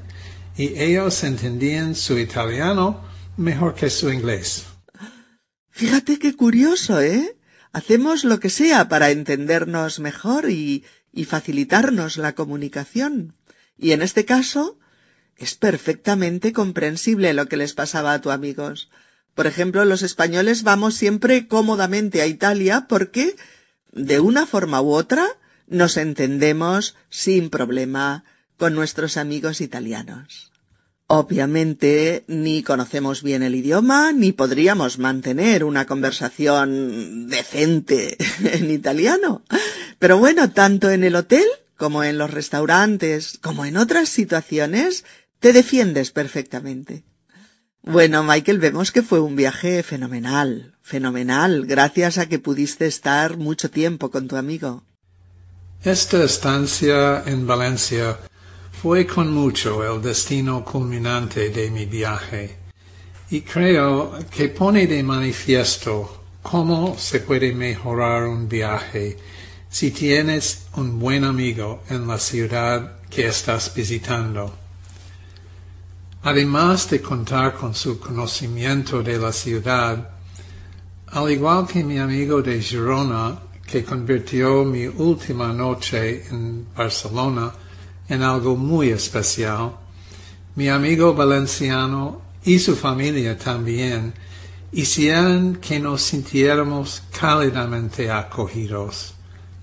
y 0.57 0.79
ellos 0.81 1.23
entendían 1.25 1.93
su 1.93 2.17
italiano 2.17 3.03
mejor 3.35 3.75
que 3.75 3.89
su 3.89 4.09
inglés. 4.09 4.65
Fíjate 5.69 6.19
qué 6.19 6.35
curioso, 6.35 7.01
¿eh? 7.01 7.37
Hacemos 7.73 8.23
lo 8.23 8.39
que 8.39 8.49
sea 8.49 8.87
para 8.87 9.11
entendernos 9.11 9.99
mejor 9.99 10.49
y, 10.49 10.85
facilitarnos 11.27 12.15
la 12.17 12.33
comunicación. 12.33 13.35
Y 13.77 13.91
en 13.91 14.01
este 14.01 14.23
caso, 14.23 14.79
es 15.35 15.55
perfectamente 15.55 16.53
comprensible 16.53 17.33
lo 17.33 17.47
que 17.47 17.57
les 17.57 17.73
pasaba 17.73 18.13
a 18.13 18.21
tu 18.21 18.31
amigos. 18.31 18.89
Por 19.35 19.47
ejemplo, 19.47 19.83
los 19.83 20.01
españoles 20.01 20.63
vamos 20.63 20.95
siempre 20.95 21.47
cómodamente 21.47 22.21
a 22.21 22.27
Italia 22.27 22.85
porque, 22.87 23.35
de 23.91 24.19
una 24.21 24.45
forma 24.45 24.81
u 24.81 24.91
otra, 24.91 25.25
nos 25.71 25.97
entendemos 25.97 26.95
sin 27.10 27.49
problema 27.49 28.25
con 28.57 28.75
nuestros 28.75 29.17
amigos 29.17 29.62
italianos. 29.62 30.51
Obviamente 31.07 32.23
ni 32.27 32.62
conocemos 32.62 33.23
bien 33.23 33.41
el 33.41 33.55
idioma 33.55 34.12
ni 34.12 34.34
podríamos 34.34 34.99
mantener 34.99 35.63
una 35.63 35.86
conversación 35.86 37.27
decente 37.27 38.17
en 38.43 38.69
italiano. 38.69 39.43
Pero 39.97 40.17
bueno, 40.17 40.51
tanto 40.51 40.91
en 40.91 41.03
el 41.03 41.15
hotel 41.15 41.45
como 41.77 42.03
en 42.03 42.17
los 42.17 42.31
restaurantes, 42.31 43.39
como 43.41 43.65
en 43.65 43.77
otras 43.77 44.10
situaciones, 44.10 45.05
te 45.39 45.53
defiendes 45.53 46.12
perfectamente. 46.12 47.03
Bueno, 47.81 48.23
Michael, 48.23 48.60
vemos 48.60 48.91
que 48.91 49.01
fue 49.01 49.19
un 49.19 49.36
viaje 49.36 49.81
fenomenal, 49.84 50.75
fenomenal, 50.81 51.65
gracias 51.65 52.19
a 52.19 52.27
que 52.27 52.39
pudiste 52.39 52.86
estar 52.86 53.38
mucho 53.38 53.71
tiempo 53.71 54.12
con 54.12 54.27
tu 54.27 54.36
amigo. 54.36 54.84
Esta 55.83 56.23
estancia 56.23 57.23
en 57.25 57.47
Valencia 57.47 58.15
fue 58.83 59.07
con 59.07 59.33
mucho 59.33 59.83
el 59.83 59.99
destino 59.99 60.63
culminante 60.63 61.49
de 61.49 61.71
mi 61.71 61.87
viaje 61.87 62.55
y 63.31 63.41
creo 63.41 64.13
que 64.29 64.49
pone 64.49 64.85
de 64.85 65.01
manifiesto 65.01 66.21
cómo 66.43 66.95
se 66.99 67.21
puede 67.21 67.55
mejorar 67.55 68.27
un 68.27 68.47
viaje 68.47 69.17
si 69.71 69.89
tienes 69.89 70.67
un 70.75 70.99
buen 70.99 71.23
amigo 71.23 71.81
en 71.89 72.07
la 72.07 72.19
ciudad 72.19 72.99
que 73.09 73.25
estás 73.25 73.73
visitando. 73.73 74.53
Además 76.21 76.91
de 76.91 77.01
contar 77.01 77.55
con 77.55 77.73
su 77.73 77.99
conocimiento 77.99 79.01
de 79.01 79.17
la 79.17 79.33
ciudad, 79.33 80.11
al 81.07 81.31
igual 81.31 81.65
que 81.65 81.83
mi 81.83 81.97
amigo 81.97 82.43
de 82.43 82.61
Girona, 82.61 83.49
que 83.71 83.86
convirtió 83.86 84.65
mi 84.65 84.86
última 84.86 85.53
noche 85.53 86.27
en 86.29 86.67
Barcelona 86.75 87.53
en 88.10 88.21
algo 88.21 88.57
muy 88.57 88.89
especial, 88.89 89.77
mi 90.55 90.67
amigo 90.67 91.13
valenciano 91.13 92.21
y 92.43 92.60
su 92.60 92.75
familia 92.75 93.38
también 93.38 94.13
hicieron 94.73 95.55
que 95.55 95.79
nos 95.79 96.01
sintiéramos 96.01 97.03
cálidamente 97.17 98.12
acogidos, 98.12 99.13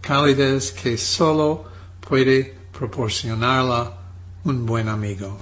cálidas 0.01 0.73
que 0.73 0.97
solo 0.97 1.67
puede 2.01 2.55
proporcionarla 2.73 3.99
un 4.45 4.65
buen 4.65 4.89
amigo. 4.89 5.39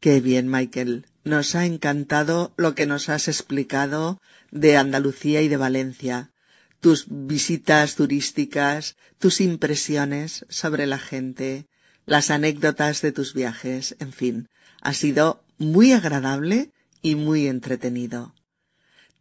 Qué 0.00 0.20
bien, 0.20 0.50
Michael. 0.50 1.06
Nos 1.24 1.54
ha 1.54 1.64
encantado 1.64 2.52
lo 2.58 2.74
que 2.74 2.84
nos 2.84 3.08
has 3.08 3.28
explicado 3.28 4.20
de 4.50 4.76
Andalucía 4.76 5.40
y 5.40 5.48
de 5.48 5.56
Valencia, 5.56 6.33
tus 6.84 7.06
visitas 7.08 7.94
turísticas, 7.94 8.96
tus 9.18 9.40
impresiones 9.40 10.44
sobre 10.50 10.86
la 10.86 10.98
gente, 10.98 11.66
las 12.04 12.30
anécdotas 12.30 13.00
de 13.00 13.10
tus 13.10 13.32
viajes, 13.32 13.96
en 14.00 14.12
fin, 14.12 14.50
ha 14.82 14.92
sido 14.92 15.42
muy 15.56 15.92
agradable 15.92 16.72
y 17.00 17.14
muy 17.14 17.46
entretenido. 17.46 18.34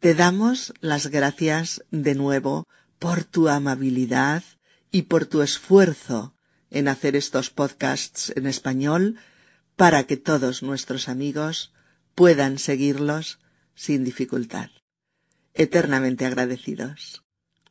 Te 0.01 0.13
damos 0.13 0.73
las 0.81 1.07
gracias 1.07 1.85
de 1.89 2.15
nuevo 2.15 2.67
por 2.99 3.23
tu 3.23 3.47
amabilidad 3.47 4.43
y 4.91 5.03
por 5.03 5.25
tu 5.25 5.41
esfuerzo 5.41 6.35
en 6.69 6.89
hacer 6.89 7.15
estos 7.15 7.49
podcasts 7.49 8.33
en 8.35 8.45
español 8.45 9.15
para 9.77 10.03
que 10.03 10.17
todos 10.17 10.63
nuestros 10.63 11.07
amigos 11.07 11.71
puedan 12.13 12.59
seguirlos 12.59 13.39
sin 13.73 14.03
dificultad. 14.03 14.69
Eternamente 15.53 16.25
agradecidos. 16.25 17.23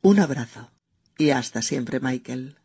Un 0.05 0.19
abrazo 0.19 0.73
y 1.17 1.31
hasta 1.31 1.63
siempre, 1.63 2.01
Michael. 2.01 2.57